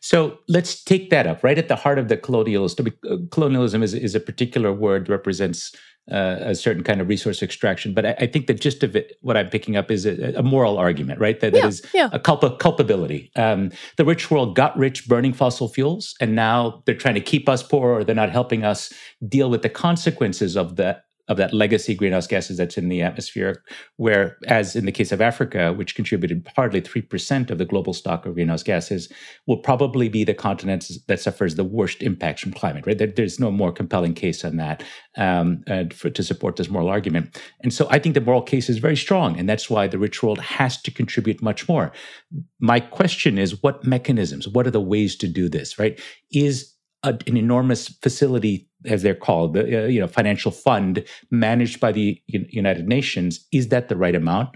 So 0.00 0.38
let's 0.48 0.82
take 0.82 1.10
that 1.10 1.26
up 1.26 1.42
right 1.42 1.58
at 1.58 1.68
the 1.68 1.76
heart 1.76 1.98
of 1.98 2.08
the 2.08 2.16
colonialism. 2.16 2.86
Uh, 3.08 3.16
colonialism 3.30 3.82
is, 3.82 3.94
is 3.94 4.14
a 4.14 4.20
particular 4.20 4.72
word 4.72 5.08
represents 5.08 5.74
uh, 6.10 6.36
a 6.40 6.54
certain 6.54 6.84
kind 6.84 7.00
of 7.00 7.08
resource 7.08 7.42
extraction, 7.42 7.92
but 7.92 8.06
I, 8.06 8.14
I, 8.20 8.26
think 8.28 8.46
the 8.46 8.54
gist 8.54 8.84
of 8.84 8.94
it, 8.94 9.16
what 9.22 9.36
I'm 9.36 9.48
picking 9.48 9.76
up, 9.76 9.90
is 9.90 10.06
a, 10.06 10.34
a 10.36 10.42
moral 10.42 10.78
argument, 10.78 11.18
right? 11.18 11.40
That, 11.40 11.52
yeah, 11.52 11.62
that 11.62 11.68
is 11.68 11.82
yeah. 11.92 12.10
a 12.12 12.20
culpa, 12.20 12.56
culpability. 12.58 13.32
Um, 13.34 13.72
the 13.96 14.04
rich 14.04 14.30
world 14.30 14.54
got 14.54 14.76
rich 14.78 15.08
burning 15.08 15.32
fossil 15.32 15.68
fuels, 15.68 16.14
and 16.20 16.36
now 16.36 16.84
they're 16.86 16.94
trying 16.94 17.16
to 17.16 17.20
keep 17.20 17.48
us 17.48 17.64
poor, 17.64 17.90
or 17.90 18.04
they're 18.04 18.14
not 18.14 18.30
helping 18.30 18.64
us 18.64 18.92
deal 19.28 19.50
with 19.50 19.62
the 19.62 19.68
consequences 19.68 20.56
of 20.56 20.76
the 20.76 20.96
of 21.28 21.36
that 21.36 21.52
legacy 21.52 21.94
greenhouse 21.94 22.26
gases 22.26 22.56
that's 22.56 22.78
in 22.78 22.88
the 22.88 23.02
atmosphere, 23.02 23.62
where, 23.96 24.36
as 24.46 24.76
in 24.76 24.86
the 24.86 24.92
case 24.92 25.12
of 25.12 25.20
Africa, 25.20 25.72
which 25.72 25.94
contributed 25.94 26.48
hardly 26.54 26.80
3% 26.80 27.50
of 27.50 27.58
the 27.58 27.64
global 27.64 27.92
stock 27.92 28.26
of 28.26 28.34
greenhouse 28.34 28.62
gases, 28.62 29.10
will 29.46 29.58
probably 29.58 30.08
be 30.08 30.24
the 30.24 30.34
continent 30.34 30.88
that 31.08 31.20
suffers 31.20 31.56
the 31.56 31.64
worst 31.64 32.02
impacts 32.02 32.42
from 32.42 32.52
climate, 32.52 32.86
right? 32.86 32.98
There, 32.98 33.06
there's 33.06 33.40
no 33.40 33.50
more 33.50 33.72
compelling 33.72 34.14
case 34.14 34.44
on 34.44 34.56
that 34.56 34.84
um, 35.16 35.64
uh, 35.68 35.84
for, 35.92 36.10
to 36.10 36.22
support 36.22 36.56
this 36.56 36.68
moral 36.68 36.88
argument. 36.88 37.40
And 37.62 37.72
so 37.72 37.88
I 37.90 37.98
think 37.98 38.14
the 38.14 38.20
moral 38.20 38.42
case 38.42 38.68
is 38.68 38.78
very 38.78 38.96
strong, 38.96 39.38
and 39.38 39.48
that's 39.48 39.68
why 39.68 39.88
the 39.88 39.98
rich 39.98 40.22
world 40.22 40.40
has 40.40 40.80
to 40.82 40.90
contribute 40.90 41.42
much 41.42 41.68
more. 41.68 41.92
My 42.60 42.80
question 42.80 43.38
is 43.38 43.62
what 43.62 43.84
mechanisms, 43.84 44.46
what 44.48 44.66
are 44.66 44.70
the 44.72 44.80
ways 44.80 45.16
to 45.16 45.28
do 45.28 45.48
this, 45.48 45.78
right? 45.78 46.00
Is 46.30 46.72
a, 47.02 47.18
an 47.26 47.36
enormous 47.36 47.88
facility, 47.88 48.68
as 48.86 49.02
they're 49.02 49.14
called, 49.14 49.54
the 49.54 49.84
uh, 49.84 49.86
you 49.86 50.00
know 50.00 50.08
financial 50.08 50.50
fund 50.50 51.04
managed 51.30 51.80
by 51.80 51.92
the 51.92 52.20
United 52.26 52.88
Nations. 52.88 53.46
Is 53.52 53.68
that 53.68 53.88
the 53.88 53.96
right 53.96 54.14
amount? 54.14 54.50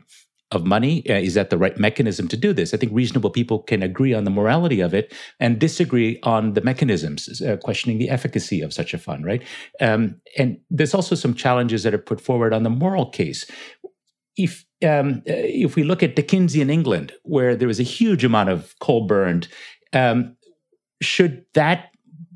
Of 0.52 0.66
money? 0.66 1.08
Uh, 1.08 1.14
is 1.14 1.34
that 1.34 1.50
the 1.50 1.56
right 1.56 1.78
mechanism 1.78 2.26
to 2.26 2.36
do 2.36 2.52
this? 2.52 2.74
I 2.74 2.76
think 2.76 2.90
reasonable 2.92 3.30
people 3.30 3.60
can 3.60 3.84
agree 3.84 4.12
on 4.12 4.24
the 4.24 4.32
morality 4.32 4.80
of 4.80 4.92
it 4.92 5.14
and 5.38 5.60
disagree 5.60 6.18
on 6.24 6.54
the 6.54 6.60
mechanisms, 6.60 7.40
uh, 7.40 7.56
questioning 7.58 7.98
the 7.98 8.10
efficacy 8.10 8.60
of 8.60 8.72
such 8.72 8.92
a 8.92 8.98
fund, 8.98 9.24
right? 9.24 9.44
Um, 9.80 10.20
and 10.36 10.58
there's 10.68 10.92
also 10.92 11.14
some 11.14 11.34
challenges 11.34 11.84
that 11.84 11.94
are 11.94 11.98
put 11.98 12.20
forward 12.20 12.52
on 12.52 12.64
the 12.64 12.70
moral 12.70 13.10
case. 13.10 13.48
If 14.36 14.64
um, 14.84 15.22
uh, 15.28 15.38
if 15.66 15.76
we 15.76 15.84
look 15.84 16.02
at 16.02 16.16
Dickensian 16.16 16.68
England, 16.68 17.12
where 17.22 17.54
there 17.54 17.68
was 17.68 17.78
a 17.78 17.84
huge 17.84 18.24
amount 18.24 18.48
of 18.48 18.74
coal 18.80 19.06
burned, 19.06 19.46
um, 19.92 20.36
should 21.00 21.44
that 21.54 21.90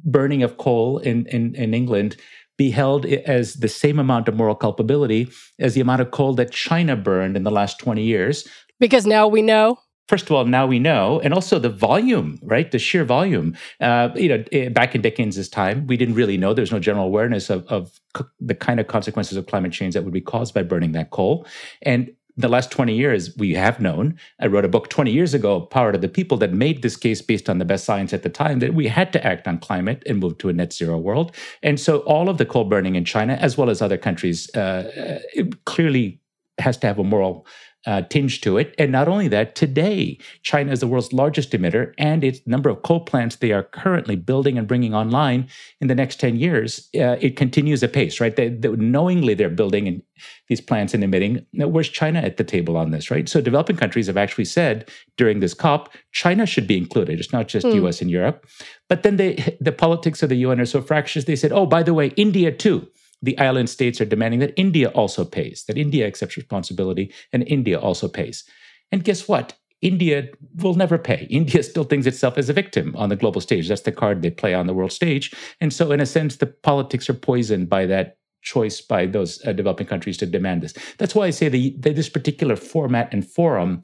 burning 0.04 0.42
of 0.42 0.58
coal 0.58 0.98
in, 0.98 1.26
in, 1.26 1.54
in 1.54 1.74
England 1.74 2.16
be 2.56 2.70
held 2.70 3.04
as 3.06 3.54
the 3.54 3.68
same 3.68 3.98
amount 3.98 4.28
of 4.28 4.36
moral 4.36 4.54
culpability 4.54 5.28
as 5.58 5.74
the 5.74 5.80
amount 5.80 6.00
of 6.00 6.10
coal 6.10 6.34
that 6.34 6.52
China 6.52 6.94
burned 6.94 7.36
in 7.36 7.42
the 7.42 7.50
last 7.50 7.78
20 7.78 8.02
years. 8.02 8.46
Because 8.78 9.06
now 9.06 9.26
we 9.26 9.42
know. 9.42 9.78
First 10.06 10.26
of 10.26 10.32
all, 10.32 10.44
now 10.44 10.66
we 10.66 10.78
know, 10.78 11.18
and 11.20 11.32
also 11.32 11.58
the 11.58 11.70
volume, 11.70 12.38
right? 12.42 12.70
The 12.70 12.78
sheer 12.78 13.04
volume. 13.04 13.56
Uh, 13.80 14.10
you 14.14 14.28
know, 14.28 14.44
eh, 14.52 14.68
back 14.68 14.94
in 14.94 15.00
Dickens's 15.00 15.48
time, 15.48 15.86
we 15.86 15.96
didn't 15.96 16.14
really 16.14 16.36
know. 16.36 16.52
There's 16.52 16.70
no 16.70 16.78
general 16.78 17.06
awareness 17.06 17.48
of, 17.48 17.66
of 17.68 17.98
the 18.38 18.54
kind 18.54 18.80
of 18.80 18.86
consequences 18.86 19.38
of 19.38 19.46
climate 19.46 19.72
change 19.72 19.94
that 19.94 20.04
would 20.04 20.12
be 20.12 20.20
caused 20.20 20.52
by 20.52 20.62
burning 20.62 20.92
that 20.92 21.10
coal. 21.10 21.46
And 21.80 22.10
the 22.36 22.48
last 22.48 22.70
20 22.72 22.94
years, 22.94 23.36
we 23.36 23.54
have 23.54 23.80
known. 23.80 24.18
I 24.40 24.46
wrote 24.46 24.64
a 24.64 24.68
book 24.68 24.88
20 24.88 25.10
years 25.10 25.34
ago, 25.34 25.60
Power 25.60 25.92
to 25.92 25.98
the 25.98 26.08
People, 26.08 26.36
that 26.38 26.52
made 26.52 26.82
this 26.82 26.96
case 26.96 27.22
based 27.22 27.48
on 27.48 27.58
the 27.58 27.64
best 27.64 27.84
science 27.84 28.12
at 28.12 28.24
the 28.24 28.28
time 28.28 28.58
that 28.58 28.74
we 28.74 28.88
had 28.88 29.12
to 29.12 29.24
act 29.24 29.46
on 29.46 29.58
climate 29.58 30.02
and 30.06 30.18
move 30.18 30.38
to 30.38 30.48
a 30.48 30.52
net 30.52 30.72
zero 30.72 30.98
world. 30.98 31.34
And 31.62 31.78
so 31.78 31.98
all 32.00 32.28
of 32.28 32.38
the 32.38 32.46
coal 32.46 32.64
burning 32.64 32.96
in 32.96 33.04
China, 33.04 33.34
as 33.34 33.56
well 33.56 33.70
as 33.70 33.80
other 33.80 33.98
countries, 33.98 34.52
uh, 34.56 35.20
clearly 35.64 36.20
has 36.58 36.76
to 36.78 36.86
have 36.86 36.98
a 36.98 37.04
moral 37.04 37.46
uh, 37.86 38.02
tinge 38.02 38.40
to 38.40 38.56
it. 38.56 38.74
And 38.78 38.92
not 38.92 39.08
only 39.08 39.28
that, 39.28 39.54
today, 39.54 40.18
China 40.42 40.72
is 40.72 40.80
the 40.80 40.86
world's 40.86 41.12
largest 41.12 41.52
emitter, 41.52 41.92
and 41.98 42.24
its 42.24 42.40
number 42.46 42.70
of 42.70 42.82
coal 42.82 43.00
plants 43.00 43.36
they 43.36 43.52
are 43.52 43.62
currently 43.62 44.16
building 44.16 44.58
and 44.58 44.66
bringing 44.66 44.94
online 44.94 45.48
in 45.80 45.88
the 45.88 45.94
next 45.94 46.20
10 46.20 46.36
years, 46.36 46.88
uh, 46.96 47.16
it 47.20 47.36
continues 47.36 47.82
apace, 47.82 48.20
right? 48.20 48.36
They, 48.36 48.48
they, 48.48 48.68
knowingly, 48.68 49.34
they're 49.34 49.50
building 49.50 49.86
in 49.86 50.02
these 50.48 50.60
plants 50.60 50.94
and 50.94 51.04
emitting. 51.04 51.44
Now, 51.52 51.68
where's 51.68 51.88
China 51.88 52.20
at 52.20 52.36
the 52.36 52.44
table 52.44 52.76
on 52.76 52.90
this, 52.90 53.10
right? 53.10 53.28
So, 53.28 53.40
developing 53.40 53.76
countries 53.76 54.06
have 54.06 54.16
actually 54.16 54.46
said 54.46 54.90
during 55.16 55.40
this 55.40 55.54
COP, 55.54 55.92
China 56.12 56.46
should 56.46 56.66
be 56.66 56.76
included. 56.76 57.20
It's 57.20 57.32
not 57.32 57.48
just 57.48 57.66
mm. 57.66 57.74
US 57.84 58.00
and 58.00 58.10
Europe. 58.10 58.46
But 58.88 59.02
then 59.02 59.16
they, 59.16 59.56
the 59.60 59.72
politics 59.72 60.22
of 60.22 60.28
the 60.28 60.36
UN 60.36 60.60
are 60.60 60.66
so 60.66 60.80
fractious, 60.80 61.24
they 61.24 61.36
said, 61.36 61.52
oh, 61.52 61.66
by 61.66 61.82
the 61.82 61.94
way, 61.94 62.08
India 62.16 62.52
too 62.52 62.88
the 63.24 63.38
island 63.38 63.70
states 63.70 64.00
are 64.00 64.04
demanding 64.04 64.40
that 64.40 64.54
India 64.56 64.88
also 64.90 65.24
pays, 65.24 65.64
that 65.66 65.78
India 65.78 66.06
accepts 66.06 66.36
responsibility 66.36 67.12
and 67.32 67.46
India 67.48 67.78
also 67.78 68.08
pays. 68.08 68.44
And 68.92 69.04
guess 69.04 69.26
what? 69.26 69.54
India 69.82 70.28
will 70.56 70.74
never 70.74 70.98
pay. 70.98 71.26
India 71.30 71.62
still 71.62 71.84
thinks 71.84 72.06
itself 72.06 72.38
as 72.38 72.48
a 72.48 72.52
victim 72.52 72.94
on 72.96 73.08
the 73.08 73.16
global 73.16 73.40
stage. 73.40 73.68
That's 73.68 73.82
the 73.82 73.92
card 73.92 74.22
they 74.22 74.30
play 74.30 74.54
on 74.54 74.66
the 74.66 74.74
world 74.74 74.92
stage. 74.92 75.32
And 75.60 75.72
so, 75.72 75.92
in 75.92 76.00
a 76.00 76.06
sense, 76.06 76.36
the 76.36 76.46
politics 76.46 77.08
are 77.10 77.14
poisoned 77.14 77.68
by 77.68 77.86
that 77.86 78.16
choice 78.42 78.80
by 78.80 79.06
those 79.06 79.44
uh, 79.46 79.52
developing 79.52 79.86
countries 79.86 80.18
to 80.18 80.26
demand 80.26 80.62
this. 80.62 80.74
That's 80.98 81.14
why 81.14 81.26
I 81.26 81.30
say 81.30 81.48
the, 81.48 81.74
the, 81.78 81.92
this 81.92 82.10
particular 82.10 82.56
format 82.56 83.12
and 83.12 83.26
forum 83.26 83.82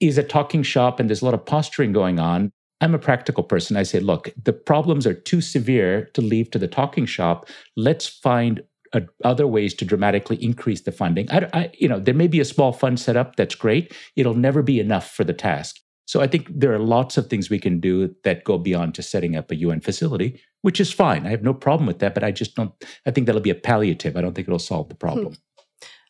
is 0.00 0.18
a 0.18 0.22
talking 0.22 0.62
shop, 0.62 1.00
and 1.00 1.08
there's 1.08 1.22
a 1.22 1.24
lot 1.24 1.34
of 1.34 1.46
posturing 1.46 1.92
going 1.92 2.18
on. 2.18 2.52
I'm 2.80 2.94
a 2.94 2.98
practical 2.98 3.44
person. 3.44 3.76
I 3.76 3.82
say, 3.82 4.00
look, 4.00 4.30
the 4.42 4.52
problems 4.52 5.06
are 5.06 5.14
too 5.14 5.40
severe 5.40 6.10
to 6.14 6.20
leave 6.20 6.50
to 6.50 6.58
the 6.58 6.68
talking 6.68 7.06
shop. 7.06 7.48
Let's 7.76 8.06
find 8.06 8.62
uh, 8.92 9.00
other 9.24 9.46
ways 9.46 9.74
to 9.74 9.84
dramatically 9.84 10.42
increase 10.42 10.82
the 10.82 10.92
funding. 10.92 11.30
I, 11.30 11.48
I, 11.52 11.70
you 11.78 11.88
know, 11.88 11.98
there 11.98 12.14
may 12.14 12.26
be 12.26 12.40
a 12.40 12.44
small 12.44 12.72
fund 12.72 13.00
set 13.00 13.16
up 13.16 13.36
that's 13.36 13.54
great. 13.54 13.94
It'll 14.16 14.34
never 14.34 14.62
be 14.62 14.80
enough 14.80 15.10
for 15.10 15.24
the 15.24 15.32
task. 15.32 15.80
So 16.06 16.20
I 16.20 16.26
think 16.26 16.48
there 16.50 16.72
are 16.72 16.78
lots 16.78 17.16
of 17.16 17.28
things 17.28 17.48
we 17.48 17.58
can 17.58 17.80
do 17.80 18.14
that 18.24 18.44
go 18.44 18.58
beyond 18.58 18.94
just 18.94 19.10
setting 19.10 19.36
up 19.36 19.50
a 19.50 19.56
UN 19.56 19.80
facility, 19.80 20.40
which 20.62 20.78
is 20.80 20.92
fine. 20.92 21.26
I 21.26 21.30
have 21.30 21.42
no 21.42 21.54
problem 21.54 21.86
with 21.86 21.98
that, 22.00 22.14
but 22.14 22.22
I 22.22 22.30
just 22.30 22.54
don't. 22.54 22.72
I 23.06 23.10
think 23.10 23.26
that'll 23.26 23.40
be 23.40 23.50
a 23.50 23.54
palliative. 23.54 24.16
I 24.16 24.20
don't 24.20 24.34
think 24.34 24.46
it'll 24.46 24.58
solve 24.58 24.90
the 24.90 24.94
problem. 24.94 25.36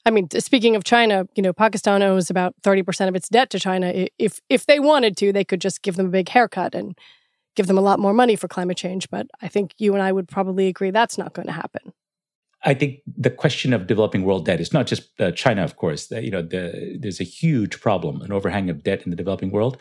I 0.07 0.11
mean, 0.11 0.29
speaking 0.38 0.77
of 0.77 0.85
China, 0.85 1.27
you 1.35 1.43
know, 1.43 1.53
Pakistan 1.53 2.03
owes 2.03 2.29
about 2.29 2.55
30% 2.62 3.09
of 3.09 3.17
its 3.17 3.29
debt 3.29 3.49
to 3.51 3.59
China. 3.59 4.07
If 4.19 4.40
if 4.49 4.67
they 4.67 4.79
wanted 4.79 5.17
to, 5.19 5.33
they 5.33 5.45
could 5.45 5.61
just 5.61 5.83
give 5.83 5.97
them 5.97 6.07
a 6.07 6.11
big 6.11 6.29
haircut 6.29 6.75
and 6.75 6.97
give 7.57 7.67
them 7.67 7.79
a 7.79 7.81
lot 7.81 7.99
more 7.99 8.12
money 8.12 8.37
for 8.37 8.49
climate 8.49 8.77
change, 8.77 9.09
but 9.11 9.27
I 9.40 9.49
think 9.49 9.75
you 9.79 9.95
and 9.95 10.03
I 10.03 10.12
would 10.12 10.29
probably 10.29 10.67
agree 10.67 10.90
that's 10.90 11.17
not 11.17 11.35
going 11.35 11.47
to 11.47 11.53
happen. 11.53 11.93
I 12.64 12.75
think 12.75 13.01
the 13.07 13.31
question 13.31 13.73
of 13.73 13.87
developing 13.87 14.25
world 14.25 14.47
debt 14.47 14.61
is 14.61 14.73
not 14.73 14.87
just 14.87 15.09
uh, 15.21 15.31
China, 15.33 15.62
of 15.62 15.77
course. 15.77 16.11
you 16.11 16.31
know, 16.31 16.43
the, 16.43 16.99
there's 16.99 17.21
a 17.21 17.25
huge 17.25 17.81
problem, 17.81 18.23
an 18.23 18.33
overhang 18.33 18.71
of 18.71 18.83
debt 18.83 19.03
in 19.03 19.11
the 19.11 19.17
developing 19.17 19.51
world, 19.51 19.77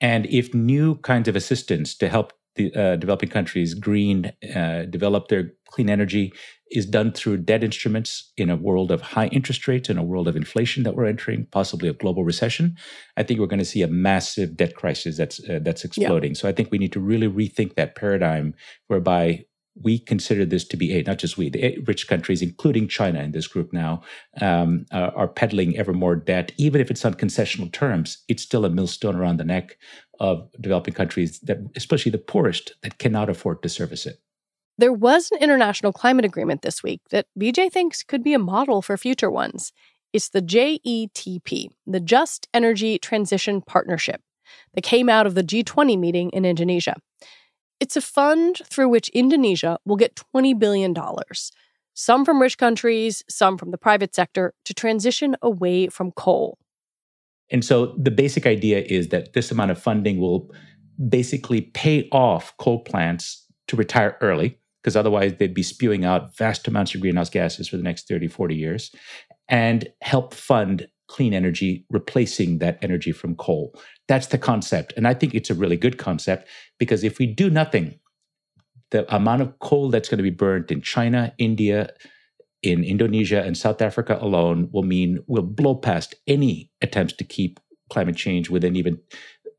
and 0.00 0.26
if 0.26 0.52
new 0.52 0.96
kinds 0.96 1.28
of 1.28 1.36
assistance 1.36 1.94
to 1.96 2.08
help 2.08 2.32
the 2.56 2.74
uh, 2.74 2.96
developing 2.96 3.28
countries 3.28 3.74
green, 3.74 4.32
uh, 4.54 4.84
develop 4.84 5.28
their 5.28 5.52
clean 5.68 5.90
energy, 5.90 6.32
is 6.74 6.84
done 6.84 7.12
through 7.12 7.38
debt 7.38 7.62
instruments 7.62 8.32
in 8.36 8.50
a 8.50 8.56
world 8.56 8.90
of 8.90 9.00
high 9.00 9.28
interest 9.28 9.66
rates, 9.68 9.88
in 9.88 9.96
a 9.96 10.02
world 10.02 10.26
of 10.26 10.36
inflation 10.36 10.82
that 10.82 10.96
we're 10.96 11.06
entering, 11.06 11.46
possibly 11.52 11.88
a 11.88 11.92
global 11.92 12.24
recession. 12.24 12.76
I 13.16 13.22
think 13.22 13.38
we're 13.38 13.46
going 13.46 13.60
to 13.60 13.64
see 13.64 13.82
a 13.82 13.88
massive 13.88 14.56
debt 14.56 14.74
crisis 14.74 15.16
that's 15.16 15.38
uh, 15.48 15.60
that's 15.62 15.84
exploding. 15.84 16.32
Yeah. 16.32 16.38
So 16.38 16.48
I 16.48 16.52
think 16.52 16.70
we 16.70 16.78
need 16.78 16.92
to 16.92 17.00
really 17.00 17.28
rethink 17.28 17.76
that 17.76 17.94
paradigm 17.94 18.54
whereby 18.88 19.44
we 19.82 19.98
consider 19.98 20.44
this 20.44 20.64
to 20.64 20.76
be 20.76 20.92
a 20.92 21.02
not 21.02 21.18
just 21.18 21.36
we 21.36 21.48
the 21.48 21.78
rich 21.86 22.06
countries 22.06 22.42
including 22.42 22.86
china 22.86 23.20
in 23.20 23.32
this 23.32 23.48
group 23.48 23.72
now 23.72 24.00
um, 24.40 24.86
are, 24.92 25.12
are 25.16 25.28
peddling 25.28 25.76
ever 25.76 25.92
more 25.92 26.14
debt 26.14 26.52
even 26.58 26.80
if 26.80 26.92
it's 26.92 27.04
on 27.04 27.12
concessional 27.14 27.72
terms 27.72 28.22
it's 28.28 28.44
still 28.44 28.64
a 28.64 28.70
millstone 28.70 29.16
around 29.16 29.36
the 29.36 29.44
neck 29.44 29.76
of 30.20 30.48
developing 30.60 30.94
countries 30.94 31.40
that 31.40 31.58
especially 31.74 32.12
the 32.12 32.18
poorest 32.18 32.74
that 32.82 32.98
cannot 32.98 33.28
afford 33.28 33.62
to 33.64 33.68
service 33.68 34.06
it 34.06 34.20
there 34.78 34.92
was 34.92 35.30
an 35.30 35.38
international 35.38 35.92
climate 35.92 36.24
agreement 36.24 36.62
this 36.62 36.82
week 36.82 37.00
that 37.10 37.26
Vijay 37.38 37.70
thinks 37.70 38.02
could 38.02 38.24
be 38.24 38.34
a 38.34 38.38
model 38.38 38.82
for 38.82 38.96
future 38.96 39.30
ones. 39.30 39.72
It's 40.12 40.28
the 40.28 40.42
JETP, 40.42 41.68
the 41.86 42.00
Just 42.00 42.48
Energy 42.52 42.98
Transition 42.98 43.62
Partnership, 43.62 44.20
that 44.74 44.82
came 44.82 45.08
out 45.08 45.26
of 45.26 45.34
the 45.34 45.44
G20 45.44 45.98
meeting 45.98 46.30
in 46.30 46.44
Indonesia. 46.44 46.96
It's 47.80 47.96
a 47.96 48.00
fund 48.00 48.60
through 48.64 48.88
which 48.88 49.08
Indonesia 49.10 49.78
will 49.84 49.96
get 49.96 50.20
$20 50.34 50.58
billion, 50.58 50.94
some 51.94 52.24
from 52.24 52.40
rich 52.40 52.58
countries, 52.58 53.24
some 53.28 53.58
from 53.58 53.70
the 53.70 53.78
private 53.78 54.14
sector, 54.14 54.54
to 54.64 54.74
transition 54.74 55.36
away 55.42 55.88
from 55.88 56.12
coal. 56.12 56.58
And 57.50 57.64
so 57.64 57.94
the 57.98 58.10
basic 58.10 58.46
idea 58.46 58.80
is 58.80 59.08
that 59.08 59.32
this 59.34 59.50
amount 59.50 59.70
of 59.70 59.80
funding 59.80 60.18
will 60.18 60.50
basically 61.08 61.60
pay 61.60 62.08
off 62.10 62.56
coal 62.56 62.80
plants 62.80 63.46
to 63.68 63.76
retire 63.76 64.16
early 64.20 64.58
because 64.84 64.96
otherwise 64.96 65.34
they'd 65.38 65.54
be 65.54 65.62
spewing 65.62 66.04
out 66.04 66.36
vast 66.36 66.68
amounts 66.68 66.94
of 66.94 67.00
greenhouse 67.00 67.30
gases 67.30 67.66
for 67.66 67.78
the 67.78 67.82
next 67.82 68.06
30, 68.06 68.28
40 68.28 68.54
years, 68.54 68.94
and 69.48 69.88
help 70.02 70.34
fund 70.34 70.86
clean 71.08 71.32
energy, 71.32 71.86
replacing 71.88 72.58
that 72.58 72.78
energy 72.82 73.10
from 73.10 73.34
coal. 73.34 73.74
That's 74.08 74.26
the 74.26 74.38
concept. 74.38 74.92
And 74.94 75.08
I 75.08 75.14
think 75.14 75.34
it's 75.34 75.48
a 75.48 75.54
really 75.54 75.78
good 75.78 75.96
concept 75.96 76.48
because 76.78 77.02
if 77.02 77.18
we 77.18 77.26
do 77.26 77.48
nothing, 77.48 77.98
the 78.90 79.12
amount 79.14 79.40
of 79.40 79.58
coal 79.58 79.88
that's 79.88 80.08
going 80.08 80.18
to 80.18 80.22
be 80.22 80.30
burnt 80.30 80.70
in 80.70 80.82
China, 80.82 81.32
India, 81.38 81.90
in 82.62 82.84
Indonesia, 82.84 83.42
and 83.42 83.56
South 83.56 83.80
Africa 83.80 84.18
alone 84.20 84.68
will 84.70 84.82
mean 84.82 85.18
we'll 85.26 85.42
blow 85.42 85.74
past 85.74 86.14
any 86.26 86.70
attempts 86.82 87.14
to 87.14 87.24
keep 87.24 87.58
climate 87.90 88.16
change 88.16 88.50
within 88.50 88.76
even 88.76 88.98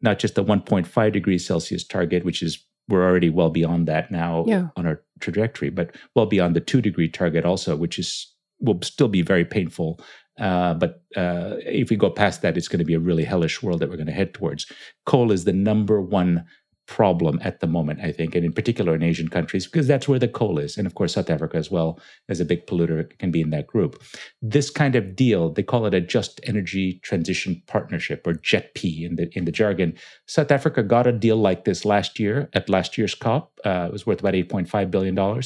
not 0.02 0.20
just 0.20 0.36
the 0.36 0.44
1.5 0.44 1.12
degrees 1.12 1.46
Celsius 1.46 1.84
target, 1.86 2.24
which 2.24 2.44
is 2.44 2.65
we're 2.88 3.04
already 3.04 3.30
well 3.30 3.50
beyond 3.50 3.88
that 3.88 4.12
now 4.12 4.46
yeah. 4.48 4.68
on 4.76 4.86
our 4.86 5.02
trajectory, 5.20 5.70
but 5.70 5.96
well 6.16 6.26
beyond 6.26 6.56
the 6.56 6.62
two 6.62 6.82
degree 6.82 7.10
target 7.10 7.46
also, 7.46 7.76
which 7.76 7.98
is 7.98 8.32
will 8.60 8.80
still 8.82 9.08
be 9.08 9.22
very 9.22 9.46
painful. 9.46 10.00
Uh, 10.40 10.74
but 10.74 11.02
uh, 11.16 11.56
if 11.66 11.90
we 11.90 11.96
go 11.96 12.10
past 12.10 12.42
that, 12.42 12.58
it's 12.58 12.68
going 12.68 12.80
to 12.80 12.86
be 12.86 12.94
a 12.94 13.00
really 13.00 13.24
hellish 13.24 13.64
world 13.64 13.80
that 13.80 13.90
we're 13.90 13.96
going 13.96 14.08
to 14.08 14.14
head 14.14 14.34
towards. 14.34 14.70
Coal 15.06 15.32
is 15.32 15.46
the 15.46 15.54
number 15.54 16.02
one 16.02 16.46
problem 16.88 17.40
at 17.44 17.60
the 17.60 17.68
moment, 17.68 18.00
I 18.02 18.12
think, 18.12 18.36
and 18.36 18.46
in 18.46 18.54
particular 18.54 18.96
in 18.96 19.04
Asian 19.04 19.30
countries, 19.30 19.66
because 19.66 19.88
that's 19.88 20.08
where 20.08 20.20
the 20.20 20.28
coal 20.28 20.60
is. 20.60 20.78
And 20.78 20.86
of 20.86 20.96
course, 20.96 21.14
South 21.14 21.30
Africa 21.30 21.58
as 21.58 21.72
well 21.72 22.00
as 22.30 22.40
a 22.40 22.46
big 22.46 22.68
polluter 22.68 23.18
can 23.18 23.32
be 23.32 23.42
in 23.42 23.50
that 23.50 23.68
group. 23.68 24.02
This 24.42 24.70
kind 24.70 24.96
of 24.96 25.16
deal, 25.16 25.52
they 25.52 25.64
call 25.64 25.86
it 25.86 25.94
a 25.94 26.02
just 26.02 26.40
energy 26.44 27.00
transition 27.04 27.62
partnership 27.68 28.26
or 28.28 28.34
JETP 28.34 29.06
in 29.06 29.16
the 29.16 29.30
in 29.38 29.46
the 29.46 29.52
jargon. 29.52 29.96
South 30.28 30.52
Africa 30.52 30.84
got 30.84 31.08
a 31.08 31.12
deal 31.12 31.38
like 31.38 31.66
this 31.66 31.86
last 31.86 32.20
year 32.20 32.50
at 32.54 32.70
last 32.70 32.98
year's 32.98 33.16
COP. 33.16 33.60
Uh, 33.66 33.86
it 33.88 33.92
was 33.92 34.06
worth 34.06 34.20
about 34.20 34.34
$8.5 34.34 34.92
billion. 34.92 35.42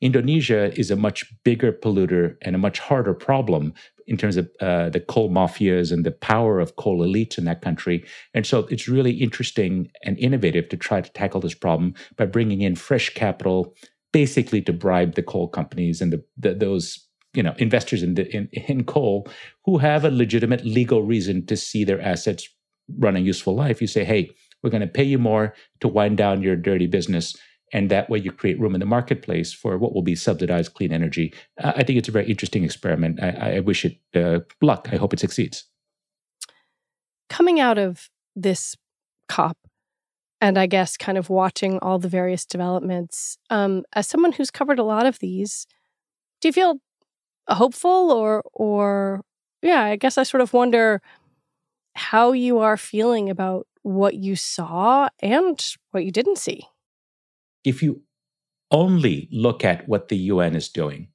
Indonesia 0.00 0.78
is 0.78 0.90
a 0.90 0.96
much 0.96 1.24
bigger 1.44 1.72
polluter 1.72 2.36
and 2.42 2.54
a 2.54 2.58
much 2.58 2.78
harder 2.78 3.14
problem 3.14 3.72
in 4.06 4.16
terms 4.16 4.36
of 4.36 4.48
uh, 4.60 4.90
the 4.90 5.00
coal 5.00 5.30
mafias 5.30 5.92
and 5.92 6.04
the 6.04 6.10
power 6.10 6.60
of 6.60 6.76
coal 6.76 7.00
elites 7.00 7.38
in 7.38 7.44
that 7.44 7.62
country. 7.62 8.04
And 8.34 8.46
so 8.46 8.60
it's 8.70 8.88
really 8.88 9.12
interesting 9.12 9.90
and 10.04 10.18
innovative 10.18 10.68
to 10.68 10.76
try 10.76 11.00
to 11.00 11.12
tackle 11.12 11.40
this 11.40 11.54
problem 11.54 11.94
by 12.16 12.26
bringing 12.26 12.60
in 12.60 12.76
fresh 12.76 13.10
capital, 13.14 13.74
basically 14.12 14.62
to 14.62 14.72
bribe 14.72 15.14
the 15.14 15.22
coal 15.22 15.48
companies 15.48 16.00
and 16.00 16.12
the, 16.12 16.24
the 16.36 16.54
those 16.54 17.06
you 17.32 17.42
know 17.42 17.54
investors 17.58 18.02
in, 18.02 18.14
the, 18.14 18.30
in 18.34 18.48
in 18.52 18.84
coal 18.84 19.28
who 19.64 19.78
have 19.78 20.04
a 20.04 20.10
legitimate 20.10 20.64
legal 20.64 21.02
reason 21.02 21.44
to 21.46 21.56
see 21.56 21.84
their 21.84 22.00
assets 22.00 22.48
run 22.98 23.16
a 23.16 23.20
useful 23.20 23.54
life. 23.54 23.80
You 23.80 23.86
say, 23.86 24.04
hey, 24.04 24.30
we're 24.62 24.70
going 24.70 24.80
to 24.80 24.86
pay 24.86 25.04
you 25.04 25.18
more 25.18 25.54
to 25.80 25.88
wind 25.88 26.16
down 26.16 26.42
your 26.42 26.56
dirty 26.56 26.86
business 26.86 27.36
and 27.72 27.90
that 27.90 28.08
way 28.10 28.18
you 28.18 28.32
create 28.32 28.60
room 28.60 28.74
in 28.74 28.80
the 28.80 28.86
marketplace 28.86 29.52
for 29.52 29.78
what 29.78 29.94
will 29.94 30.02
be 30.02 30.14
subsidized 30.14 30.74
clean 30.74 30.92
energy. 30.92 31.34
I 31.58 31.82
think 31.82 31.98
it's 31.98 32.08
a 32.08 32.12
very 32.12 32.28
interesting 32.28 32.64
experiment. 32.64 33.22
I, 33.22 33.56
I 33.56 33.60
wish 33.60 33.84
it 33.84 33.98
uh, 34.14 34.40
luck. 34.60 34.88
I 34.92 34.96
hope 34.96 35.12
it 35.12 35.20
succeeds. 35.20 35.64
Coming 37.28 37.58
out 37.58 37.78
of 37.78 38.10
this 38.36 38.76
COP, 39.28 39.56
and 40.40 40.58
I 40.58 40.66
guess 40.66 40.96
kind 40.96 41.16
of 41.16 41.30
watching 41.30 41.78
all 41.78 41.98
the 41.98 42.08
various 42.08 42.44
developments, 42.44 43.38
um, 43.50 43.84
as 43.94 44.06
someone 44.06 44.32
who's 44.32 44.50
covered 44.50 44.78
a 44.78 44.84
lot 44.84 45.06
of 45.06 45.18
these, 45.18 45.66
do 46.40 46.48
you 46.48 46.52
feel 46.52 46.80
hopeful 47.48 48.10
or 48.10 48.42
or 48.52 49.22
yeah? 49.62 49.82
I 49.82 49.96
guess 49.96 50.18
I 50.18 50.22
sort 50.22 50.42
of 50.42 50.52
wonder 50.52 51.00
how 51.94 52.32
you 52.32 52.58
are 52.58 52.76
feeling 52.76 53.30
about 53.30 53.66
what 53.82 54.14
you 54.14 54.36
saw 54.36 55.08
and 55.20 55.64
what 55.92 56.04
you 56.04 56.10
didn't 56.10 56.38
see 56.38 56.66
if 57.64 57.82
you 57.82 58.02
only 58.70 59.28
look 59.32 59.64
at 59.64 59.88
what 59.88 60.08
the 60.08 60.16
UN 60.16 60.54
is 60.54 60.68
doing, 60.68 61.08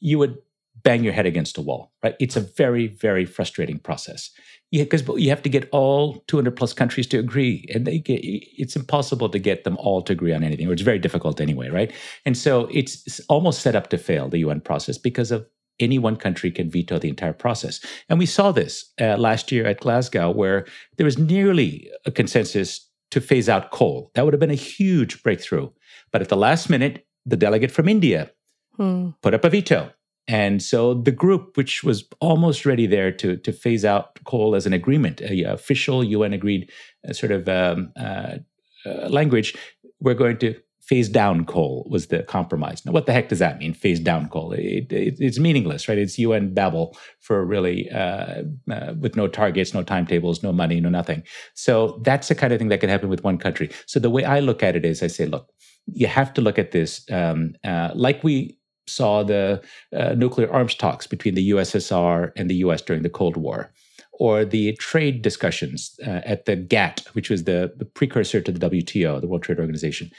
you 0.00 0.18
would 0.18 0.36
bang 0.82 1.02
your 1.02 1.12
head 1.12 1.26
against 1.26 1.58
a 1.58 1.60
wall, 1.60 1.92
right? 2.02 2.14
It's 2.20 2.36
a 2.36 2.40
very, 2.40 2.86
very 2.86 3.24
frustrating 3.24 3.78
process. 3.78 4.30
Because 4.70 5.02
yeah, 5.02 5.14
you 5.16 5.30
have 5.30 5.42
to 5.42 5.48
get 5.48 5.68
all 5.72 6.22
200 6.28 6.54
plus 6.54 6.72
countries 6.72 7.06
to 7.08 7.18
agree, 7.18 7.66
and 7.74 7.86
they 7.86 7.98
get, 7.98 8.20
it's 8.22 8.76
impossible 8.76 9.28
to 9.30 9.38
get 9.38 9.64
them 9.64 9.76
all 9.78 10.02
to 10.02 10.12
agree 10.12 10.32
on 10.32 10.44
anything, 10.44 10.68
or 10.68 10.72
it's 10.72 10.82
very 10.82 10.98
difficult 10.98 11.40
anyway, 11.40 11.68
right? 11.68 11.92
And 12.26 12.36
so 12.36 12.68
it's 12.70 13.20
almost 13.28 13.62
set 13.62 13.74
up 13.74 13.88
to 13.90 13.98
fail 13.98 14.28
the 14.28 14.38
UN 14.38 14.60
process 14.60 14.98
because 14.98 15.30
of 15.30 15.46
any 15.80 15.98
one 15.98 16.16
country 16.16 16.50
can 16.50 16.70
veto 16.70 16.98
the 16.98 17.08
entire 17.08 17.32
process. 17.32 17.80
And 18.08 18.18
we 18.18 18.26
saw 18.26 18.52
this 18.52 18.92
uh, 19.00 19.16
last 19.16 19.50
year 19.50 19.66
at 19.66 19.80
Glasgow, 19.80 20.30
where 20.30 20.66
there 20.96 21.04
was 21.04 21.18
nearly 21.18 21.88
a 22.04 22.10
consensus 22.10 22.86
to 23.10 23.20
phase 23.20 23.48
out 23.48 23.70
coal. 23.70 24.10
That 24.14 24.24
would 24.24 24.34
have 24.34 24.40
been 24.40 24.50
a 24.50 24.54
huge 24.54 25.22
breakthrough. 25.22 25.70
But 26.12 26.22
at 26.22 26.28
the 26.28 26.36
last 26.36 26.70
minute, 26.70 27.06
the 27.26 27.36
delegate 27.36 27.70
from 27.70 27.88
India 27.88 28.30
hmm. 28.76 29.10
put 29.22 29.34
up 29.34 29.44
a 29.44 29.50
veto. 29.50 29.92
And 30.26 30.62
so 30.62 30.92
the 30.92 31.10
group, 31.10 31.56
which 31.56 31.82
was 31.82 32.04
almost 32.20 32.66
ready 32.66 32.86
there 32.86 33.10
to, 33.12 33.38
to 33.38 33.52
phase 33.52 33.84
out 33.84 34.22
coal 34.24 34.54
as 34.54 34.66
an 34.66 34.74
agreement, 34.74 35.22
a, 35.22 35.44
a 35.44 35.54
official 35.54 36.04
UN 36.04 36.34
agreed 36.34 36.70
uh, 37.08 37.14
sort 37.14 37.32
of 37.32 37.48
um, 37.48 37.92
uh, 37.98 38.36
uh, 38.84 39.08
language, 39.08 39.56
we're 40.00 40.14
going 40.14 40.36
to 40.38 40.54
phase 40.88 41.08
down 41.10 41.44
coal 41.44 41.86
was 41.90 42.06
the 42.06 42.22
compromise. 42.22 42.84
Now, 42.86 42.92
what 42.92 43.04
the 43.04 43.12
heck 43.12 43.28
does 43.28 43.40
that 43.40 43.58
mean? 43.58 43.74
Phase 43.74 44.00
down 44.00 44.30
coal? 44.30 44.52
It, 44.52 44.90
it, 44.90 45.16
it's 45.18 45.38
meaningless, 45.38 45.86
right? 45.86 45.98
It's 45.98 46.18
UN 46.18 46.54
babble 46.54 46.96
for 47.20 47.44
really 47.44 47.90
uh, 47.90 48.42
uh, 48.70 48.94
with 48.98 49.14
no 49.14 49.28
targets, 49.28 49.74
no 49.74 49.82
timetables, 49.82 50.42
no 50.42 50.50
money, 50.50 50.80
no 50.80 50.88
nothing. 50.88 51.24
So 51.54 52.00
that's 52.04 52.28
the 52.28 52.34
kind 52.34 52.54
of 52.54 52.58
thing 52.58 52.68
that 52.68 52.80
can 52.80 52.88
happen 52.88 53.10
with 53.10 53.22
one 53.22 53.36
country. 53.36 53.70
So 53.86 54.00
the 54.00 54.08
way 54.08 54.24
I 54.24 54.40
look 54.40 54.62
at 54.62 54.76
it 54.76 54.86
is, 54.86 55.02
I 55.02 55.08
say, 55.08 55.26
look, 55.26 55.50
you 55.92 56.06
have 56.06 56.32
to 56.34 56.40
look 56.40 56.58
at 56.58 56.72
this 56.72 57.04
um, 57.10 57.54
uh, 57.64 57.90
like 57.94 58.22
we 58.22 58.56
saw 58.86 59.22
the 59.22 59.62
uh, 59.94 60.14
nuclear 60.14 60.50
arms 60.50 60.74
talks 60.74 61.06
between 61.06 61.34
the 61.34 61.50
USSR 61.50 62.32
and 62.36 62.48
the 62.48 62.56
US 62.56 62.80
during 62.80 63.02
the 63.02 63.10
Cold 63.10 63.36
War 63.36 63.72
or 64.12 64.44
the 64.44 64.72
trade 64.76 65.22
discussions 65.22 65.94
uh, 66.04 66.22
at 66.24 66.46
the 66.46 66.56
GATT, 66.56 67.06
which 67.12 67.30
was 67.30 67.44
the, 67.44 67.72
the, 67.76 67.84
precursor 67.84 68.40
to 68.40 68.50
the 68.50 68.70
WTO, 68.70 69.20
the 69.20 69.28
World 69.28 69.44
Trade 69.44 69.60
Organization 69.60 70.10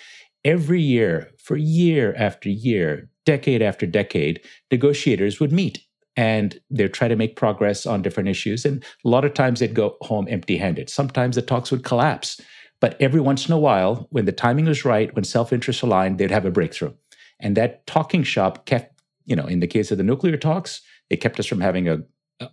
every 0.45 0.81
year, 0.81 1.31
for 1.37 1.57
year 1.57 2.15
after 2.17 2.49
year, 2.49 3.09
decade 3.25 3.61
after 3.61 3.85
decade, 3.85 4.41
negotiators 4.71 5.39
would 5.39 5.51
meet 5.51 5.83
and 6.15 6.59
they'd 6.69 6.93
try 6.93 7.07
to 7.07 7.15
make 7.15 7.35
progress 7.35 7.85
on 7.85 8.01
different 8.01 8.29
issues. 8.29 8.65
And 8.65 8.83
a 9.05 9.09
lot 9.09 9.25
of 9.25 9.33
times 9.33 9.59
they'd 9.59 9.73
go 9.73 9.95
home 10.01 10.27
empty 10.29 10.57
handed. 10.57 10.89
Sometimes 10.89 11.35
the 11.35 11.41
talks 11.41 11.71
would 11.71 11.83
collapse. 11.83 12.41
But 12.81 12.95
every 13.01 13.19
once 13.19 13.47
in 13.47 13.53
a 13.53 13.59
while, 13.59 14.07
when 14.09 14.25
the 14.25 14.31
timing 14.31 14.65
was 14.65 14.85
right, 14.85 15.13
when 15.15 15.23
self 15.23 15.51
interest 15.51 15.81
aligned, 15.81 16.17
they'd 16.17 16.31
have 16.31 16.45
a 16.45 16.51
breakthrough. 16.51 16.93
And 17.39 17.55
that 17.57 17.85
talking 17.87 18.23
shop 18.23 18.65
kept, 18.65 19.01
you 19.25 19.35
know, 19.35 19.45
in 19.45 19.59
the 19.59 19.67
case 19.67 19.91
of 19.91 19.97
the 19.97 20.03
nuclear 20.03 20.37
talks, 20.37 20.81
it 21.09 21.17
kept 21.17 21.39
us 21.39 21.45
from 21.45 21.61
having 21.61 21.87
a, 21.87 21.99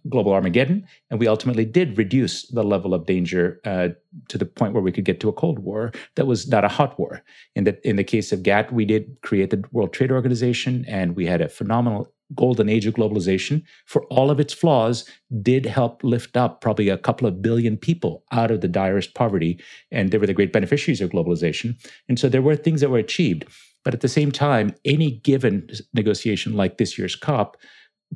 global 0.08 0.32
Armageddon, 0.32 0.86
and 1.10 1.20
we 1.20 1.28
ultimately 1.28 1.64
did 1.64 1.96
reduce 1.96 2.48
the 2.48 2.64
level 2.64 2.94
of 2.94 3.06
danger 3.06 3.60
uh, 3.64 3.88
to 4.28 4.38
the 4.38 4.44
point 4.44 4.72
where 4.72 4.82
we 4.82 4.92
could 4.92 5.04
get 5.04 5.20
to 5.20 5.28
a 5.28 5.32
Cold 5.32 5.60
War 5.60 5.92
that 6.16 6.26
was 6.26 6.48
not 6.48 6.64
a 6.64 6.68
hot 6.68 6.98
war. 6.98 7.22
In 7.54 7.64
the 7.64 7.88
in 7.88 7.96
the 7.96 8.04
case 8.04 8.32
of 8.32 8.42
GATT, 8.42 8.72
we 8.72 8.84
did 8.84 9.16
create 9.22 9.50
the 9.50 9.62
World 9.72 9.92
Trade 9.92 10.10
Organization, 10.10 10.84
and 10.88 11.14
we 11.14 11.26
had 11.26 11.40
a 11.40 11.48
phenomenal 11.48 12.12
golden 12.34 12.68
age 12.68 12.86
of 12.86 12.94
globalization. 12.94 13.62
For 13.86 14.04
all 14.06 14.30
of 14.30 14.40
its 14.40 14.52
flaws, 14.52 15.08
did 15.42 15.66
help 15.66 16.02
lift 16.02 16.36
up 16.36 16.60
probably 16.60 16.88
a 16.88 16.98
couple 16.98 17.26
of 17.26 17.42
billion 17.42 17.76
people 17.76 18.24
out 18.32 18.50
of 18.50 18.60
the 18.60 18.68
direst 18.68 19.14
poverty, 19.14 19.60
and 19.90 20.10
they 20.10 20.18
were 20.18 20.26
the 20.26 20.34
great 20.34 20.52
beneficiaries 20.52 21.00
of 21.00 21.10
globalization. 21.10 21.76
And 22.08 22.18
so 22.18 22.28
there 22.28 22.42
were 22.42 22.56
things 22.56 22.80
that 22.80 22.90
were 22.90 22.98
achieved. 22.98 23.46
But 23.84 23.94
at 23.94 24.00
the 24.00 24.08
same 24.08 24.32
time, 24.32 24.74
any 24.84 25.12
given 25.12 25.68
negotiation 25.94 26.54
like 26.54 26.78
this 26.78 26.98
year's 26.98 27.14
COP 27.14 27.56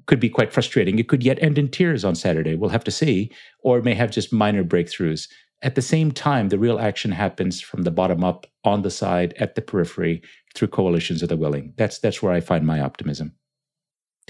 could 0.06 0.20
be 0.20 0.28
quite 0.28 0.52
frustrating. 0.52 0.98
It 0.98 1.08
could 1.08 1.22
yet 1.22 1.42
end 1.42 1.58
in 1.58 1.68
tears 1.68 2.04
on 2.04 2.14
Saturday. 2.14 2.54
We'll 2.54 2.70
have 2.70 2.84
to 2.84 2.90
see, 2.90 3.30
or 3.62 3.80
may 3.80 3.94
have 3.94 4.10
just 4.10 4.32
minor 4.32 4.64
breakthroughs. 4.64 5.28
At 5.62 5.74
the 5.74 5.82
same 5.82 6.10
time, 6.10 6.48
the 6.48 6.58
real 6.58 6.78
action 6.78 7.12
happens 7.12 7.60
from 7.60 7.82
the 7.82 7.90
bottom 7.90 8.24
up, 8.24 8.46
on 8.64 8.82
the 8.82 8.90
side, 8.90 9.34
at 9.38 9.54
the 9.54 9.62
periphery, 9.62 10.22
through 10.54 10.68
coalitions 10.68 11.22
of 11.22 11.28
the 11.28 11.36
willing. 11.36 11.74
That's 11.76 11.98
that's 11.98 12.22
where 12.22 12.32
I 12.32 12.40
find 12.40 12.66
my 12.66 12.80
optimism. 12.80 13.34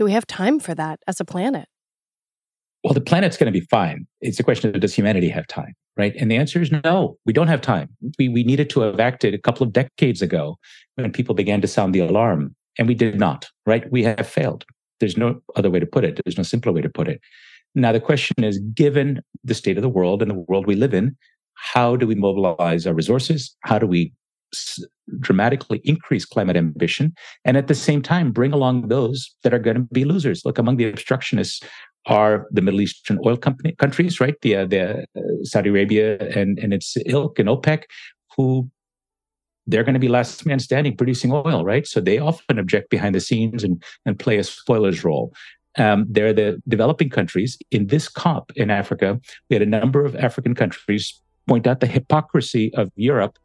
Do 0.01 0.07
we 0.07 0.13
have 0.13 0.27
time 0.27 0.59
for 0.61 0.75
that 0.77 0.99
as 1.07 1.21
a 1.21 1.27
planet? 1.27 1.69
Well, 2.83 2.95
the 2.95 3.03
planet's 3.03 3.37
going 3.37 3.53
to 3.53 3.61
be 3.61 3.67
fine. 3.67 4.07
It's 4.23 4.41
a 4.41 4.43
question 4.43 4.75
of 4.75 4.81
does 4.81 4.95
humanity 4.95 5.29
have 5.29 5.47
time, 5.47 5.75
right? 5.99 6.17
And 6.17 6.31
the 6.31 6.37
answer 6.37 6.63
is 6.63 6.73
no. 6.73 7.19
We 7.27 7.35
don't 7.35 7.49
have 7.49 7.61
time. 7.61 7.91
We 8.19 8.31
we 8.31 8.43
needed 8.43 8.71
to 8.71 8.81
have 8.81 8.99
acted 8.99 9.35
a 9.35 9.39
couple 9.39 9.67
of 9.67 9.75
decades 9.75 10.23
ago 10.23 10.57
when 10.95 11.13
people 11.13 11.35
began 11.35 11.61
to 11.61 11.69
sound 11.69 11.95
the 11.95 11.99
alarm, 11.99 12.57
and 12.79 12.89
we 12.89 12.95
did 12.95 13.19
not. 13.19 13.47
Right? 13.67 13.93
We 13.93 14.03
have 14.05 14.27
failed. 14.27 14.65
There's 15.01 15.19
no 15.19 15.43
other 15.55 15.69
way 15.69 15.81
to 15.81 15.87
put 15.87 16.05
it. 16.05 16.19
There's 16.25 16.39
no 16.39 16.45
simpler 16.45 16.73
way 16.73 16.81
to 16.81 16.89
put 16.89 17.07
it. 17.07 17.21
Now, 17.75 17.93
the 17.93 18.01
question 18.01 18.43
is 18.43 18.59
given 18.75 19.21
the 19.45 19.55
state 19.55 19.77
of 19.77 19.83
the 19.83 19.91
world 19.91 20.23
and 20.23 20.31
the 20.31 20.45
world 20.49 20.67
we 20.67 20.77
live 20.77 20.95
in, 20.95 21.15
how 21.57 21.95
do 21.95 22.07
we 22.07 22.15
mobilize 22.15 22.87
our 22.87 22.95
resources? 22.95 23.55
How 23.65 23.79
do 23.79 23.87
we 23.87 24.15
dramatically 25.19 25.81
increase 25.85 26.25
climate 26.25 26.57
ambition? 26.57 27.15
And 27.45 27.57
at 27.57 27.69
the 27.69 27.75
same 27.75 28.03
time, 28.03 28.33
bring 28.33 28.53
along 28.53 28.89
those 28.89 29.35
that 29.43 29.55
are 29.55 29.59
going 29.59 29.77
to 29.77 29.83
be 29.93 30.05
losers. 30.05 30.45
Look, 30.45 30.59
among 30.59 30.77
the 30.77 30.89
obstructionists 30.89 31.63
are 32.07 32.47
the 32.51 32.63
Middle 32.63 32.81
Eastern 32.81 33.19
oil 33.25 33.37
company, 33.37 33.75
countries, 33.79 34.21
right? 34.21 34.35
The, 34.43 34.57
uh, 34.57 34.67
the 34.67 35.05
uh, 35.17 35.21
Saudi 35.43 35.71
Arabia 35.71 36.19
and, 36.35 36.59
and 36.59 36.73
its 36.73 36.97
ilk 37.07 37.39
and 37.39 37.49
OPEC, 37.49 37.83
who 38.37 38.71
they're 39.67 39.85
going 39.85 39.95
to 39.95 40.01
be 40.01 40.09
last 40.09 40.45
man 40.47 40.59
standing 40.59 40.97
producing 40.97 41.33
oil, 41.33 41.65
right? 41.65 41.87
So 41.87 42.01
they 42.01 42.19
often 42.19 42.59
object 42.59 42.91
behind 42.91 43.15
the 43.15 43.21
scenes 43.21 43.63
and, 43.63 43.83
and 44.07 44.19
play 44.19 44.39
a 44.39 44.45
spoiler's 44.45 45.05
role. 45.05 45.33
Um, 45.79 46.07
they're 46.09 46.33
the 46.33 46.61
developing 46.67 47.11
countries. 47.11 47.57
In 47.71 47.87
this 47.87 48.09
COP 48.09 48.51
in 48.57 48.71
Africa, 48.71 49.21
we 49.49 49.55
had 49.55 49.63
a 49.63 49.67
number 49.67 50.05
of 50.05 50.17
African 50.17 50.55
countries 50.55 51.21
point 51.47 51.67
out 51.67 51.81
the 51.81 51.87
hypocrisy 51.87 52.73
of 52.75 52.91
Europe 52.97 53.39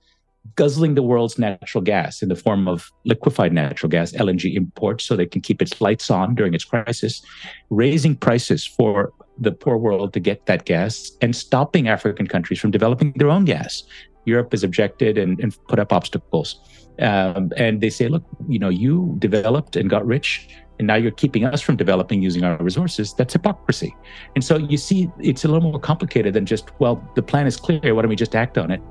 guzzling 0.56 0.96
the 0.96 1.04
world's 1.04 1.38
natural 1.40 1.84
gas 1.84 2.22
in 2.22 2.30
the 2.30 2.36
form 2.36 2.68
of 2.68 2.92
liquefied 3.04 3.52
natural 3.54 3.90
gas, 3.90 4.12
LNG 4.14 4.56
imports, 4.56 5.04
so 5.04 5.16
they 5.16 5.26
can 5.26 5.42
keep 5.42 5.62
its 5.62 5.82
lights 5.82 6.10
on 6.12 6.36
during 6.36 6.54
its 6.54 6.64
crisis, 6.64 7.22
raising 7.70 8.16
prices 8.16 8.66
for 8.66 9.12
the 9.38 9.52
poor 9.52 9.78
world 9.78 10.14
to 10.14 10.20
get 10.20 10.46
that 10.46 10.66
gas, 10.66 11.12
and 11.22 11.36
stopping 11.36 11.88
African 11.88 12.28
countries 12.28 12.60
from 12.60 12.72
developing 12.72 13.14
their 13.18 13.30
own 13.30 13.46
gas. 13.46 13.84
Europe 14.26 14.52
has 14.52 14.64
objected 14.64 15.18
and, 15.18 15.40
and 15.40 15.58
put 15.68 15.80
up 15.80 15.92
obstacles. 15.92 16.60
Um, 17.00 17.52
and 17.58 17.82
they 17.82 17.90
say, 17.90 18.08
look, 18.08 18.24
you 18.48 18.58
know, 18.58 18.70
you 18.70 19.16
developed 19.20 19.76
and 19.76 19.90
got 19.90 20.06
rich, 20.06 20.48
and 20.80 20.88
now 20.88 20.96
you're 20.96 21.12
keeping 21.12 21.46
us 21.46 21.62
from 21.62 21.76
developing 21.76 22.22
using 22.22 22.44
our 22.44 22.58
resources. 22.58 23.14
That's 23.14 23.34
hypocrisy. 23.34 23.96
And 24.36 24.44
so 24.44 24.58
you 24.58 24.78
see, 24.78 25.10
it's 25.20 25.46
a 25.46 25.48
little 25.48 25.70
more 25.70 25.80
complicated 25.80 26.34
than 26.34 26.46
just, 26.46 26.70
well, 26.80 27.02
the 27.16 27.22
plan 27.22 27.48
is 27.48 27.56
clear. 27.56 27.96
Why 27.96 28.02
don't 28.02 28.10
we 28.10 28.16
just 28.16 28.36
act 28.36 28.58
on 28.58 28.72
it? 28.72 28.82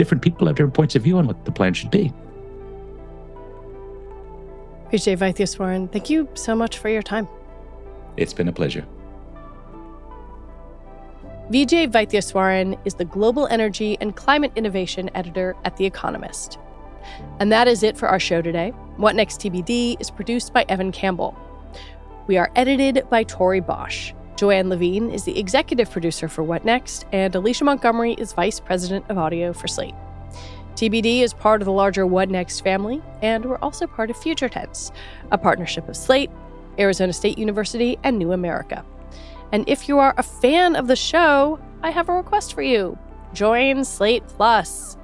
Different 0.00 0.22
people 0.22 0.46
have 0.46 0.56
different 0.56 0.72
points 0.72 0.96
of 0.96 1.02
view 1.02 1.18
on 1.18 1.26
what 1.26 1.44
the 1.44 1.52
plan 1.52 1.74
should 1.74 1.90
be. 1.90 2.10
Vijay 4.90 5.14
Vaitheeswaran, 5.14 5.92
thank 5.92 6.08
you 6.08 6.26
so 6.32 6.56
much 6.56 6.78
for 6.78 6.88
your 6.88 7.02
time. 7.02 7.28
It's 8.16 8.32
been 8.32 8.48
a 8.48 8.52
pleasure. 8.52 8.86
Vijay 11.50 11.86
Vaitheeswaran 11.92 12.78
is 12.86 12.94
the 12.94 13.04
Global 13.04 13.46
Energy 13.48 13.98
and 14.00 14.16
Climate 14.16 14.52
Innovation 14.56 15.10
Editor 15.14 15.54
at 15.66 15.76
The 15.76 15.84
Economist. 15.84 16.58
And 17.38 17.52
that 17.52 17.68
is 17.68 17.82
it 17.82 17.98
for 17.98 18.08
our 18.08 18.18
show 18.18 18.40
today. 18.40 18.70
What 18.96 19.14
Next 19.14 19.42
TBD 19.42 20.00
is 20.00 20.10
produced 20.10 20.54
by 20.54 20.64
Evan 20.70 20.92
Campbell. 20.92 21.36
We 22.26 22.38
are 22.38 22.50
edited 22.56 23.06
by 23.10 23.24
Tori 23.24 23.60
Bosch. 23.60 24.14
Joanne 24.40 24.70
Levine 24.70 25.10
is 25.10 25.24
the 25.24 25.38
executive 25.38 25.90
producer 25.90 26.26
for 26.26 26.42
What 26.42 26.64
Next, 26.64 27.04
and 27.12 27.34
Alicia 27.34 27.62
Montgomery 27.62 28.14
is 28.14 28.32
vice 28.32 28.58
president 28.58 29.04
of 29.10 29.18
audio 29.18 29.52
for 29.52 29.68
Slate. 29.68 29.94
TBD 30.76 31.20
is 31.20 31.34
part 31.34 31.60
of 31.60 31.66
the 31.66 31.72
larger 31.72 32.06
What 32.06 32.30
Next 32.30 32.60
family, 32.60 33.02
and 33.20 33.44
we're 33.44 33.58
also 33.58 33.86
part 33.86 34.08
of 34.08 34.16
Future 34.16 34.48
Tense, 34.48 34.92
a 35.30 35.36
partnership 35.36 35.86
of 35.90 35.94
Slate, 35.94 36.30
Arizona 36.78 37.12
State 37.12 37.36
University, 37.36 37.98
and 38.02 38.18
New 38.18 38.32
America. 38.32 38.82
And 39.52 39.68
if 39.68 39.90
you 39.90 39.98
are 39.98 40.14
a 40.16 40.22
fan 40.22 40.74
of 40.74 40.86
the 40.86 40.96
show, 40.96 41.60
I 41.82 41.90
have 41.90 42.08
a 42.08 42.14
request 42.14 42.54
for 42.54 42.62
you. 42.62 42.96
Join 43.34 43.84
Slate 43.84 44.26
Plus. 44.26 44.96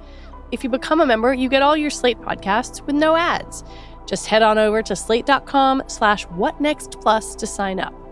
If 0.51 0.63
you 0.63 0.71
become 0.71 0.99
a 0.99 1.05
member, 1.05 1.31
you 1.31 1.47
get 1.47 1.61
all 1.61 1.77
your 1.77 1.91
Slate 1.91 2.19
podcasts 2.21 2.81
with 2.81 2.95
no 2.95 3.15
ads. 3.15 3.63
Just 4.07 4.25
head 4.25 4.41
on 4.41 4.57
over 4.57 4.81
to 4.81 4.95
slate.com 4.95 5.83
slash 5.85 6.25
whatnextplus 6.25 7.35
to 7.37 7.45
sign 7.45 7.79
up. 7.79 8.06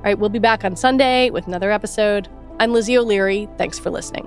All 0.00 0.04
right, 0.04 0.18
we'll 0.18 0.30
be 0.30 0.38
back 0.38 0.64
on 0.64 0.76
Sunday 0.76 1.28
with 1.28 1.46
another 1.46 1.70
episode. 1.70 2.26
I'm 2.58 2.72
Lizzie 2.72 2.96
O'Leary. 2.96 3.50
Thanks 3.58 3.78
for 3.78 3.90
listening. 3.90 4.26